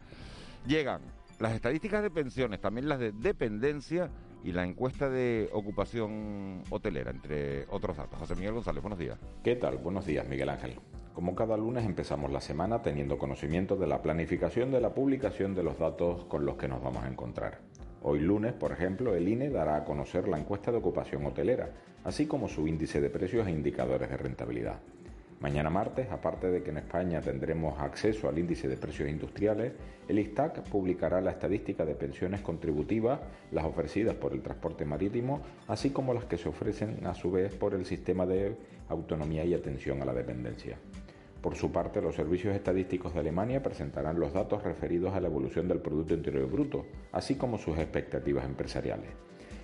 llegan 0.64 1.00
las 1.40 1.54
estadísticas 1.54 2.04
de 2.04 2.10
pensiones, 2.12 2.60
también 2.60 2.88
las 2.88 3.00
de 3.00 3.10
dependencia 3.10 4.12
y 4.44 4.52
la 4.52 4.62
encuesta 4.62 5.10
de 5.10 5.50
ocupación 5.52 6.62
hotelera, 6.70 7.10
entre 7.10 7.66
otros 7.70 7.96
datos. 7.96 8.20
José 8.20 8.36
Miguel 8.36 8.52
González, 8.52 8.80
buenos 8.80 9.00
días. 9.00 9.18
¿Qué 9.42 9.56
tal? 9.56 9.78
Buenos 9.78 10.06
días, 10.06 10.28
Miguel 10.28 10.50
Ángel. 10.50 10.76
Como 11.12 11.34
cada 11.34 11.56
lunes 11.56 11.84
empezamos 11.84 12.30
la 12.30 12.40
semana 12.40 12.80
teniendo 12.80 13.18
conocimiento 13.18 13.74
de 13.74 13.88
la 13.88 14.02
planificación 14.02 14.70
de 14.70 14.80
la 14.80 14.94
publicación 14.94 15.56
de 15.56 15.64
los 15.64 15.80
datos 15.80 16.26
con 16.26 16.46
los 16.46 16.54
que 16.58 16.68
nos 16.68 16.80
vamos 16.80 17.02
a 17.02 17.08
encontrar. 17.08 17.58
Hoy 18.02 18.20
lunes, 18.20 18.52
por 18.52 18.70
ejemplo, 18.70 19.14
el 19.14 19.28
INE 19.28 19.50
dará 19.50 19.76
a 19.76 19.84
conocer 19.84 20.28
la 20.28 20.38
encuesta 20.38 20.70
de 20.70 20.78
ocupación 20.78 21.26
hotelera, 21.26 21.70
así 22.04 22.26
como 22.26 22.48
su 22.48 22.68
índice 22.68 23.00
de 23.00 23.10
precios 23.10 23.46
e 23.46 23.50
indicadores 23.50 24.08
de 24.08 24.16
rentabilidad. 24.16 24.78
Mañana 25.40 25.70
martes, 25.70 26.10
aparte 26.10 26.48
de 26.48 26.62
que 26.62 26.70
en 26.70 26.78
España 26.78 27.20
tendremos 27.20 27.80
acceso 27.80 28.28
al 28.28 28.38
índice 28.38 28.68
de 28.68 28.76
precios 28.76 29.08
industriales, 29.08 29.72
el 30.08 30.18
ISTAC 30.18 30.62
publicará 30.68 31.20
la 31.20 31.32
estadística 31.32 31.84
de 31.84 31.94
pensiones 31.94 32.40
contributivas, 32.40 33.20
las 33.52 33.64
ofrecidas 33.64 34.14
por 34.14 34.32
el 34.32 34.42
transporte 34.42 34.84
marítimo, 34.84 35.40
así 35.68 35.90
como 35.90 36.14
las 36.14 36.24
que 36.24 36.38
se 36.38 36.48
ofrecen 36.48 37.04
a 37.06 37.14
su 37.14 37.30
vez 37.30 37.54
por 37.54 37.74
el 37.74 37.84
sistema 37.84 38.26
de 38.26 38.56
autonomía 38.88 39.44
y 39.44 39.54
atención 39.54 40.02
a 40.02 40.04
la 40.04 40.12
dependencia. 40.12 40.76
Por 41.42 41.54
su 41.54 41.70
parte, 41.70 42.02
los 42.02 42.16
servicios 42.16 42.54
estadísticos 42.54 43.14
de 43.14 43.20
Alemania 43.20 43.62
presentarán 43.62 44.18
los 44.18 44.32
datos 44.32 44.64
referidos 44.64 45.14
a 45.14 45.20
la 45.20 45.28
evolución 45.28 45.68
del 45.68 45.78
Producto 45.78 46.14
Interior 46.14 46.50
Bruto, 46.50 46.86
así 47.12 47.36
como 47.36 47.58
sus 47.58 47.78
expectativas 47.78 48.44
empresariales. 48.44 49.10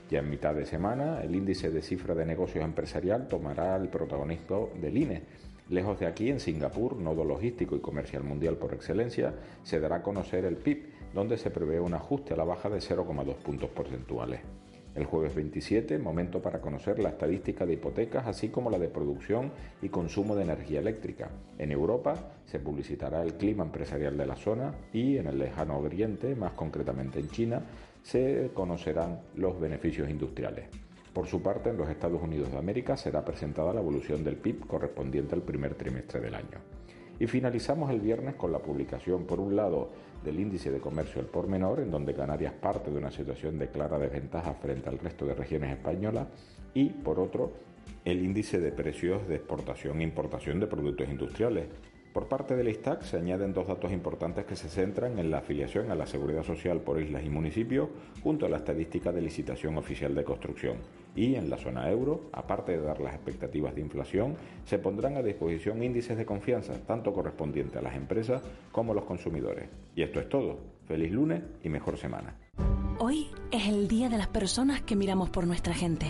Ya 0.08 0.20
en 0.20 0.30
mitad 0.30 0.54
de 0.54 0.66
semana, 0.66 1.22
el 1.22 1.34
índice 1.34 1.70
de 1.70 1.82
cifra 1.82 2.14
de 2.14 2.26
negocios 2.26 2.64
empresarial 2.64 3.26
tomará 3.26 3.74
el 3.76 3.88
protagonismo 3.88 4.70
del 4.80 4.98
INE. 4.98 5.22
Lejos 5.68 5.98
de 5.98 6.06
aquí, 6.06 6.30
en 6.30 6.38
Singapur, 6.38 6.96
nodo 6.96 7.24
logístico 7.24 7.74
y 7.74 7.80
comercial 7.80 8.22
mundial 8.22 8.56
por 8.56 8.72
excelencia, 8.72 9.34
se 9.62 9.80
dará 9.80 9.96
a 9.96 10.02
conocer 10.02 10.44
el 10.44 10.56
PIB, 10.56 10.92
donde 11.12 11.38
se 11.38 11.50
prevé 11.50 11.80
un 11.80 11.94
ajuste 11.94 12.34
a 12.34 12.36
la 12.36 12.44
baja 12.44 12.68
de 12.68 12.78
0,2 12.78 13.34
puntos 13.36 13.70
porcentuales. 13.70 14.40
El 14.94 15.06
jueves 15.06 15.34
27, 15.34 15.98
momento 15.98 16.40
para 16.40 16.60
conocer 16.60 17.00
la 17.00 17.08
estadística 17.08 17.66
de 17.66 17.72
hipotecas, 17.72 18.26
así 18.26 18.48
como 18.48 18.70
la 18.70 18.78
de 18.78 18.88
producción 18.88 19.50
y 19.82 19.88
consumo 19.88 20.36
de 20.36 20.44
energía 20.44 20.78
eléctrica. 20.78 21.30
En 21.58 21.72
Europa 21.72 22.14
se 22.46 22.60
publicitará 22.60 23.22
el 23.22 23.34
clima 23.34 23.64
empresarial 23.64 24.16
de 24.16 24.26
la 24.26 24.36
zona 24.36 24.72
y 24.92 25.18
en 25.18 25.26
el 25.26 25.38
lejano 25.38 25.78
oriente, 25.78 26.36
más 26.36 26.52
concretamente 26.52 27.18
en 27.18 27.28
China, 27.28 27.62
se 28.02 28.50
conocerán 28.54 29.20
los 29.34 29.58
beneficios 29.58 30.08
industriales. 30.08 30.66
Por 31.12 31.26
su 31.26 31.42
parte, 31.42 31.70
en 31.70 31.76
los 31.76 31.88
Estados 31.88 32.22
Unidos 32.22 32.50
de 32.50 32.58
América 32.58 32.96
será 32.96 33.24
presentada 33.24 33.72
la 33.72 33.80
evolución 33.80 34.22
del 34.22 34.36
PIB 34.36 34.66
correspondiente 34.66 35.34
al 35.34 35.42
primer 35.42 35.74
trimestre 35.74 36.20
del 36.20 36.34
año. 36.34 36.58
Y 37.18 37.26
finalizamos 37.26 37.90
el 37.90 38.00
viernes 38.00 38.34
con 38.34 38.52
la 38.52 38.58
publicación, 38.58 39.24
por 39.24 39.40
un 39.40 39.56
lado, 39.56 39.90
del 40.24 40.40
índice 40.40 40.70
de 40.70 40.80
comercio 40.80 41.20
al 41.20 41.28
por 41.28 41.46
menor, 41.46 41.80
en 41.80 41.90
donde 41.90 42.14
Canarias 42.14 42.54
parte 42.54 42.90
de 42.90 42.98
una 42.98 43.10
situación 43.10 43.58
de 43.58 43.68
clara 43.68 43.98
desventaja 43.98 44.54
frente 44.54 44.88
al 44.88 44.98
resto 44.98 45.26
de 45.26 45.34
regiones 45.34 45.70
españolas, 45.70 46.28
y 46.72 46.88
por 46.88 47.20
otro, 47.20 47.52
el 48.04 48.24
índice 48.24 48.58
de 48.58 48.72
precios 48.72 49.28
de 49.28 49.36
exportación 49.36 50.00
e 50.00 50.04
importación 50.04 50.60
de 50.60 50.66
productos 50.66 51.08
industriales, 51.08 51.66
por 52.14 52.28
parte 52.28 52.54
del 52.54 52.68
ISTAC 52.68 53.02
se 53.02 53.16
añaden 53.16 53.52
dos 53.52 53.66
datos 53.66 53.90
importantes 53.90 54.44
que 54.44 54.54
se 54.54 54.68
centran 54.68 55.18
en 55.18 55.32
la 55.32 55.38
afiliación 55.38 55.90
a 55.90 55.96
la 55.96 56.06
seguridad 56.06 56.44
social 56.44 56.80
por 56.80 57.02
islas 57.02 57.24
y 57.24 57.28
municipios, 57.28 57.88
junto 58.22 58.46
a 58.46 58.48
la 58.48 58.58
estadística 58.58 59.10
de 59.10 59.20
licitación 59.20 59.76
oficial 59.76 60.14
de 60.14 60.22
construcción. 60.22 60.76
Y 61.16 61.36
en 61.36 61.48
la 61.48 61.56
zona 61.56 61.90
euro, 61.90 62.28
aparte 62.32 62.72
de 62.72 62.82
dar 62.82 63.00
las 63.00 63.14
expectativas 63.14 63.74
de 63.74 63.80
inflación, 63.80 64.36
se 64.64 64.78
pondrán 64.78 65.16
a 65.16 65.22
disposición 65.22 65.82
índices 65.82 66.16
de 66.16 66.26
confianza, 66.26 66.74
tanto 66.86 67.12
correspondientes 67.12 67.76
a 67.76 67.82
las 67.82 67.94
empresas 67.94 68.42
como 68.72 68.92
a 68.92 68.94
los 68.94 69.04
consumidores. 69.04 69.68
Y 69.94 70.02
esto 70.02 70.20
es 70.20 70.28
todo. 70.28 70.58
Feliz 70.86 71.12
lunes 71.12 71.42
y 71.62 71.68
mejor 71.68 71.96
semana. 71.96 72.34
Hoy 72.98 73.28
es 73.50 73.68
el 73.68 73.88
día 73.88 74.08
de 74.08 74.18
las 74.18 74.28
personas 74.28 74.82
que 74.82 74.96
miramos 74.96 75.30
por 75.30 75.46
nuestra 75.46 75.74
gente, 75.74 76.06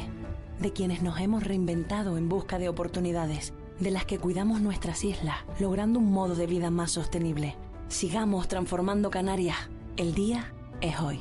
de 0.61 0.73
quienes 0.73 1.03
nos 1.03 1.21
hemos 1.21 1.45
reinventado 1.45 2.17
en 2.17 2.29
busca 2.29 2.59
de 2.59 2.69
oportunidades 2.69 3.53
de 3.81 3.90
las 3.90 4.05
que 4.05 4.19
cuidamos 4.19 4.61
nuestras 4.61 5.05
islas, 5.05 5.37
logrando 5.59 5.99
un 5.99 6.12
modo 6.12 6.35
de 6.35 6.47
vida 6.47 6.71
más 6.71 6.93
sostenible. 6.93 7.57
Sigamos 7.88 8.49
transformando 8.49 9.11
Canarias. 9.11 9.57
El 9.97 10.14
día 10.14 10.53
es 10.81 10.99
hoy. 11.01 11.21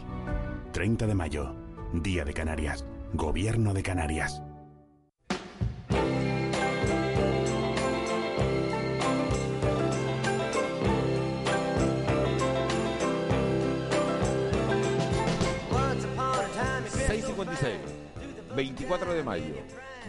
30 0.71 1.07
de 1.07 1.15
mayo, 1.15 1.55
Día 1.93 2.25
de 2.25 2.33
Canarias. 2.33 2.85
Gobierno 3.13 3.75
de 3.75 3.83
Canarias. 3.83 4.41
...6.56... 17.07 17.77
...24 18.55 19.13
de 19.13 19.23
mayo... 19.23 19.55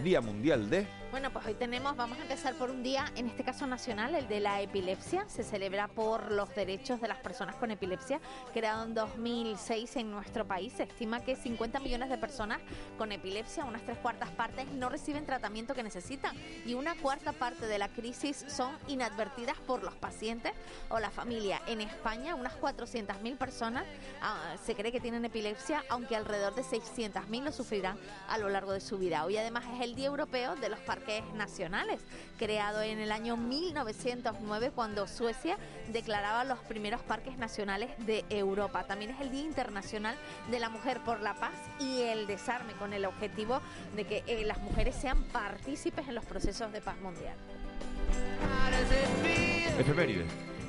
...Día 0.03 0.23
Mundial 0.23 0.71
de... 0.71 1.04
Bueno, 1.15 1.31
pues 1.33 1.47
hoy 1.47 1.55
tenemos, 1.55 1.97
vamos 1.97 2.19
a 2.19 2.23
empezar 2.23 2.55
por 2.55 2.73
un 2.73 2.83
día, 2.83 3.05
en 3.15 3.29
este 3.29 3.45
caso 3.45 3.69
nacional, 3.69 4.17
el 4.17 4.27
de 4.27 4.41
la 4.41 4.61
epilepsia. 4.61 5.25
Se 5.29 5.45
celebra 5.45 5.87
por 5.87 6.33
los 6.33 6.53
derechos 6.57 7.01
de 7.01 7.07
las 7.07 7.19
personas 7.19 7.55
con 7.55 7.71
epilepsia, 7.71 8.21
creado 8.53 8.83
en 8.85 8.95
2006 8.95 9.95
en 9.95 10.11
nuestro 10.11 10.45
país. 10.45 10.73
Se 10.73 10.83
estima 10.83 11.21
que 11.21 11.37
50 11.37 11.79
millones 11.79 12.09
de 12.11 12.19
personas 12.19 12.59
con 12.99 13.13
epilepsia, 13.13 13.65
unas 13.65 13.83
tres 13.83 13.97
cuartas 13.99 14.29
partes, 14.31 14.67
no 14.73 14.89
reciben 14.89 15.25
tratamiento 15.25 15.73
que 15.73 15.85
necesitan 15.85 16.37
y 16.67 16.75
una 16.75 16.97
cuarta 16.97 17.31
parte 17.31 17.69
de 17.69 17.79
la 17.79 17.91
crisis 17.91 18.45
son 18.49 18.77
inadvertidas 18.89 19.57
por 19.59 19.85
los 19.85 19.95
pacientes 19.95 20.53
o 20.89 20.99
la 20.99 21.13
familia. 21.13 21.63
En 21.69 21.81
España, 21.81 22.35
unas 22.35 22.61
400.000 22.61 23.39
personas 23.39 23.85
ah, 24.21 24.57
se 24.65 24.75
cree 24.75 24.91
que 24.91 24.99
tienen 24.99 25.25
epilepsia, 25.25 25.85
aunque 25.91 26.17
alrededor 26.17 26.57
de 26.57 26.63
600.000 26.63 27.45
lo 27.45 27.53
sufrirán 27.53 27.99
a 28.29 28.37
lo 28.37 28.49
largo 28.49 28.73
de 28.73 28.81
su 28.81 28.99
vida. 28.99 29.25
Hoy 29.25 29.37
además 29.37 29.65
es 29.77 29.81
el 29.81 29.95
Día 29.95 30.09
Europeo 30.09 30.57
de 30.57 30.69
los 30.69 30.81
Parques 30.81 31.04
nacionales, 31.35 32.01
creado 32.39 32.83
en 32.83 32.99
el 32.99 33.13
año 33.13 33.37
1909 33.37 34.73
cuando 34.75 35.07
Suecia 35.07 35.59
declaraba 35.93 36.45
los 36.45 36.59
primeros 36.61 37.03
parques 37.03 37.37
nacionales 37.37 37.91
de 38.07 38.25
Europa. 38.31 38.85
También 38.85 39.11
es 39.11 39.21
el 39.21 39.31
Día 39.31 39.43
Internacional 39.43 40.17
de 40.51 40.59
la 40.59 40.69
Mujer 40.69 41.01
por 41.05 41.21
la 41.21 41.35
Paz 41.35 41.55
y 41.79 42.01
el 42.03 42.27
Desarme, 42.27 42.73
con 42.75 42.93
el 42.93 43.05
objetivo 43.05 43.61
de 43.97 44.05
que 44.05 44.25
eh, 44.27 44.45
las 44.45 44.59
mujeres 44.59 44.95
sean 44.95 45.23
partícipes 45.25 46.09
en 46.09 46.15
los 46.15 46.25
procesos 46.25 46.73
de 46.73 46.81
paz 46.81 46.99
mundial. 47.01 47.37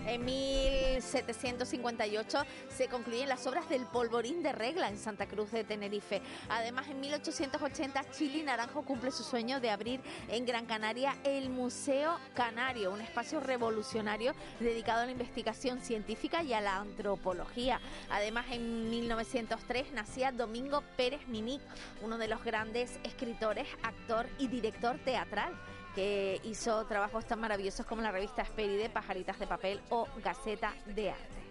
En 0.07 0.23
1758 0.23 2.37
se 2.69 2.87
concluyen 2.87 3.27
las 3.27 3.47
obras 3.47 3.67
del 3.69 3.87
polvorín 3.87 4.43
de 4.43 4.51
regla 4.51 4.87
en 4.87 4.99
Santa 4.99 5.25
Cruz 5.25 5.51
de 5.51 5.63
Tenerife. 5.63 6.21
Además, 6.47 6.87
en 6.89 6.99
1880 6.99 8.11
Chili 8.11 8.43
Naranjo 8.43 8.83
cumple 8.83 9.11
su 9.11 9.23
sueño 9.23 9.59
de 9.59 9.71
abrir 9.71 10.01
en 10.29 10.45
Gran 10.45 10.67
Canaria 10.67 11.15
el 11.23 11.49
Museo 11.49 12.19
Canario, 12.35 12.93
un 12.93 13.01
espacio 13.01 13.39
revolucionario 13.39 14.35
dedicado 14.59 15.01
a 15.01 15.05
la 15.05 15.11
investigación 15.11 15.81
científica 15.81 16.43
y 16.43 16.53
a 16.53 16.61
la 16.61 16.77
antropología. 16.77 17.81
Además, 18.11 18.45
en 18.51 18.91
1903 18.91 19.91
nacía 19.93 20.31
Domingo 20.31 20.83
Pérez 20.97 21.27
Minic, 21.27 21.61
uno 22.03 22.19
de 22.19 22.27
los 22.27 22.43
grandes 22.43 22.99
escritores, 23.03 23.67
actor 23.81 24.27
y 24.37 24.49
director 24.49 24.99
teatral 25.03 25.55
que 25.95 26.41
hizo 26.43 26.85
trabajos 26.85 27.25
tan 27.25 27.39
maravillosos 27.39 27.85
como 27.85 28.01
la 28.01 28.11
revista 28.11 28.41
Esperide, 28.41 28.89
Pajaritas 28.89 29.39
de 29.39 29.47
Papel 29.47 29.79
o 29.89 30.07
Gaceta 30.23 30.73
de 30.85 31.11
Arte. 31.11 31.45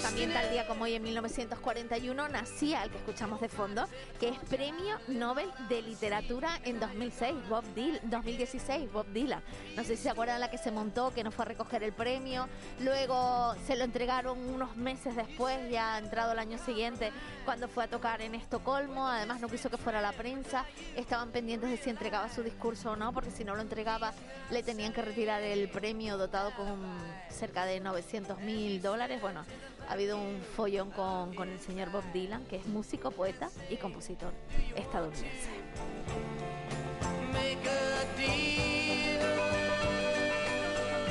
También 0.00 0.32
tal 0.32 0.50
día 0.50 0.66
como 0.66 0.84
hoy 0.84 0.94
en 0.94 1.02
1941 1.02 2.28
nacía 2.28 2.84
el 2.84 2.90
que 2.90 2.98
escuchamos 2.98 3.40
de 3.40 3.48
fondo, 3.48 3.86
que 4.18 4.28
es 4.28 4.38
Premio 4.48 4.98
Nobel 5.08 5.50
de 5.68 5.82
Literatura 5.82 6.60
en 6.64 6.80
2006, 6.80 7.34
Bob 7.48 7.64
Dylan, 7.74 8.00
2016, 8.04 8.92
Bob 8.92 9.06
Dylan. 9.12 9.42
No 9.74 9.84
sé 9.84 9.96
si 9.96 10.04
se 10.04 10.10
acuerdan 10.10 10.40
la 10.40 10.50
que 10.50 10.58
se 10.58 10.70
montó, 10.70 11.12
que 11.12 11.24
no 11.24 11.30
fue 11.30 11.44
a 11.44 11.48
recoger 11.48 11.82
el 11.82 11.92
premio, 11.92 12.48
luego 12.80 13.54
se 13.66 13.76
lo 13.76 13.84
entregaron 13.84 14.38
unos 14.38 14.76
meses 14.76 15.14
después, 15.16 15.70
ya 15.70 15.98
entrado 15.98 16.32
el 16.32 16.38
año 16.38 16.58
siguiente, 16.58 17.12
cuando 17.44 17.68
fue 17.68 17.84
a 17.84 17.88
tocar 17.88 18.22
en 18.22 18.34
Estocolmo, 18.34 19.06
además 19.06 19.40
no 19.40 19.48
quiso 19.48 19.68
que 19.68 19.76
fuera 19.76 20.00
la 20.00 20.12
prensa, 20.12 20.64
estaban 20.96 21.30
pendientes 21.30 21.68
de 21.68 21.76
si 21.76 21.90
entregaba 21.90 22.32
su 22.32 22.42
discurso 22.42 22.92
o 22.92 22.96
no, 22.96 23.12
porque 23.12 23.30
si 23.30 23.44
no 23.44 23.54
lo 23.54 23.62
entregaba 23.62 24.12
le 24.50 24.62
tenían 24.62 24.92
que 24.92 25.02
retirar 25.02 25.42
el 25.42 25.68
premio 25.68 26.16
dotado 26.16 26.54
con 26.54 26.96
cerca 27.28 27.66
de 27.66 27.80
900 27.80 28.38
mil 28.40 28.80
dólares. 28.80 29.20
Bueno, 29.20 29.44
ha 29.88 29.92
habido 29.92 30.18
un 30.18 30.40
follón 30.56 30.90
con, 30.90 31.34
con 31.34 31.48
el 31.48 31.60
señor 31.60 31.90
Bob 31.90 32.04
Dylan, 32.12 32.44
que 32.46 32.56
es 32.56 32.66
músico, 32.66 33.10
poeta 33.10 33.48
y 33.70 33.76
compositor 33.76 34.32
estadounidense. 34.74 35.50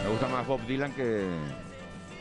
Me 0.03 0.09
gusta 0.11 0.27
más 0.27 0.45
Bob 0.47 0.61
Dylan 0.67 0.93
que, 0.93 1.25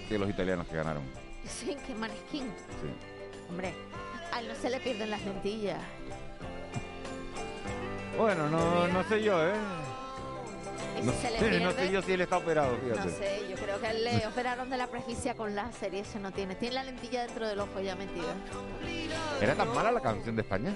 que 0.08 0.18
los 0.18 0.30
italianos 0.30 0.66
que 0.66 0.76
ganaron. 0.76 1.02
Sí, 1.44 1.76
que 1.86 1.94
Maneskin. 1.94 2.44
Sí. 2.44 3.46
Hombre, 3.50 3.74
a 4.32 4.40
él 4.40 4.48
no 4.48 4.54
se 4.54 4.70
le 4.70 4.80
pierden 4.80 5.10
las 5.10 5.22
lentillas. 5.24 5.80
Bueno, 8.16 8.48
no, 8.48 8.88
no 8.88 9.04
sé 9.04 9.22
yo, 9.22 9.46
¿eh? 9.46 9.54
No, 11.02 11.12
si 11.12 11.18
se 11.18 11.30
le 11.30 11.38
sé, 11.38 11.44
pierde, 11.48 11.60
no 11.64 11.70
sé 11.72 11.90
yo 11.92 12.02
si 12.02 12.12
él 12.12 12.20
está 12.20 12.36
operado, 12.38 12.72
No 12.76 12.78
fíjate. 12.94 13.10
sé, 13.10 13.40
yo 13.50 13.56
creo 13.56 13.80
que 13.80 13.86
él 13.90 14.04
le 14.04 14.26
operaron 14.26 14.70
de 14.70 14.76
la 14.76 14.86
presbicia 14.86 15.34
con 15.34 15.54
láser 15.54 15.92
y 15.94 15.98
eso 15.98 16.18
no 16.18 16.30
tiene. 16.32 16.54
Tiene 16.54 16.76
la 16.76 16.84
lentilla 16.84 17.24
dentro 17.26 17.46
del 17.48 17.58
ojo 17.60 17.80
ya 17.80 17.94
metida. 17.96 18.34
¿Era 19.40 19.54
tan 19.54 19.74
mala 19.74 19.90
la 19.92 20.00
canción 20.00 20.36
de 20.36 20.42
España? 20.42 20.72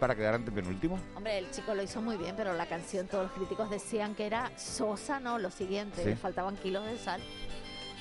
Para 0.00 0.14
quedar 0.14 0.34
ante 0.34 0.50
penúltimo. 0.52 0.98
Hombre, 1.14 1.38
el 1.38 1.50
chico 1.50 1.74
lo 1.74 1.82
hizo 1.82 2.00
muy 2.02 2.16
bien, 2.16 2.34
pero 2.36 2.52
la 2.52 2.66
canción 2.66 3.06
todos 3.06 3.24
los 3.24 3.32
críticos 3.32 3.70
decían 3.70 4.14
que 4.14 4.26
era 4.26 4.50
sosa, 4.58 5.20
no, 5.20 5.38
lo 5.38 5.50
siguiente, 5.50 6.02
Sí. 6.02 6.08
le 6.10 6.16
faltaban 6.16 6.56
kilos 6.56 6.84
de 6.86 6.98
sal. 6.98 7.20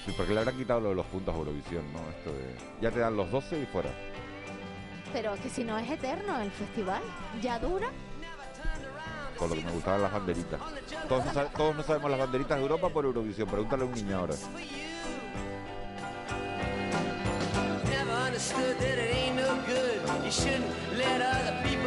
Sí, 0.06 0.14
porque 0.18 0.34
le 0.34 0.40
habrán 0.40 0.58
quitado 0.58 0.82
lo 0.82 0.90
de 0.90 0.96
los 0.96 1.06
puntos 1.06 1.34
a 1.34 1.38
Eurovisión, 1.38 1.84
¿no? 1.94 2.00
Esto 2.10 2.34
de... 2.34 2.56
Ya 2.82 2.92
te 2.92 3.00
dan 3.00 3.16
los 3.16 3.32
12 3.32 3.60
y 3.62 3.66
fuera. 3.68 3.90
Pero 5.14 5.36
que 5.42 5.50
si 5.50 5.64
no 5.64 5.78
es 5.78 5.90
eterno 5.90 6.42
el 6.42 6.52
festival, 6.52 7.02
ya 7.42 7.60
dura. 7.60 7.90
Con 9.38 9.50
lo 9.50 9.56
que 9.56 9.62
me 9.62 9.72
gustaban 9.72 10.02
las 10.02 10.12
banderitas. 10.12 10.60
Todos, 11.08 11.24
todos 11.56 11.76
no 11.76 11.84
sabemos 11.84 12.12
las 12.12 12.20
banderitas 12.20 12.58
de 12.58 12.64
Europa 12.64 12.90
por 12.90 13.06
Eurovisión. 13.06 13.48
Pregúntale 13.48 13.84
a 13.84 13.86
un 13.86 13.94
niño 13.94 14.18
ahora. 14.18 14.36
Understood 18.34 18.78
that 18.80 18.98
it 18.98 19.16
ain't 19.16 19.36
no 19.36 19.56
good. 19.68 20.26
You 20.26 20.32
shouldn't 20.32 20.66
let 20.98 21.22
other 21.22 21.56
people 21.64 21.83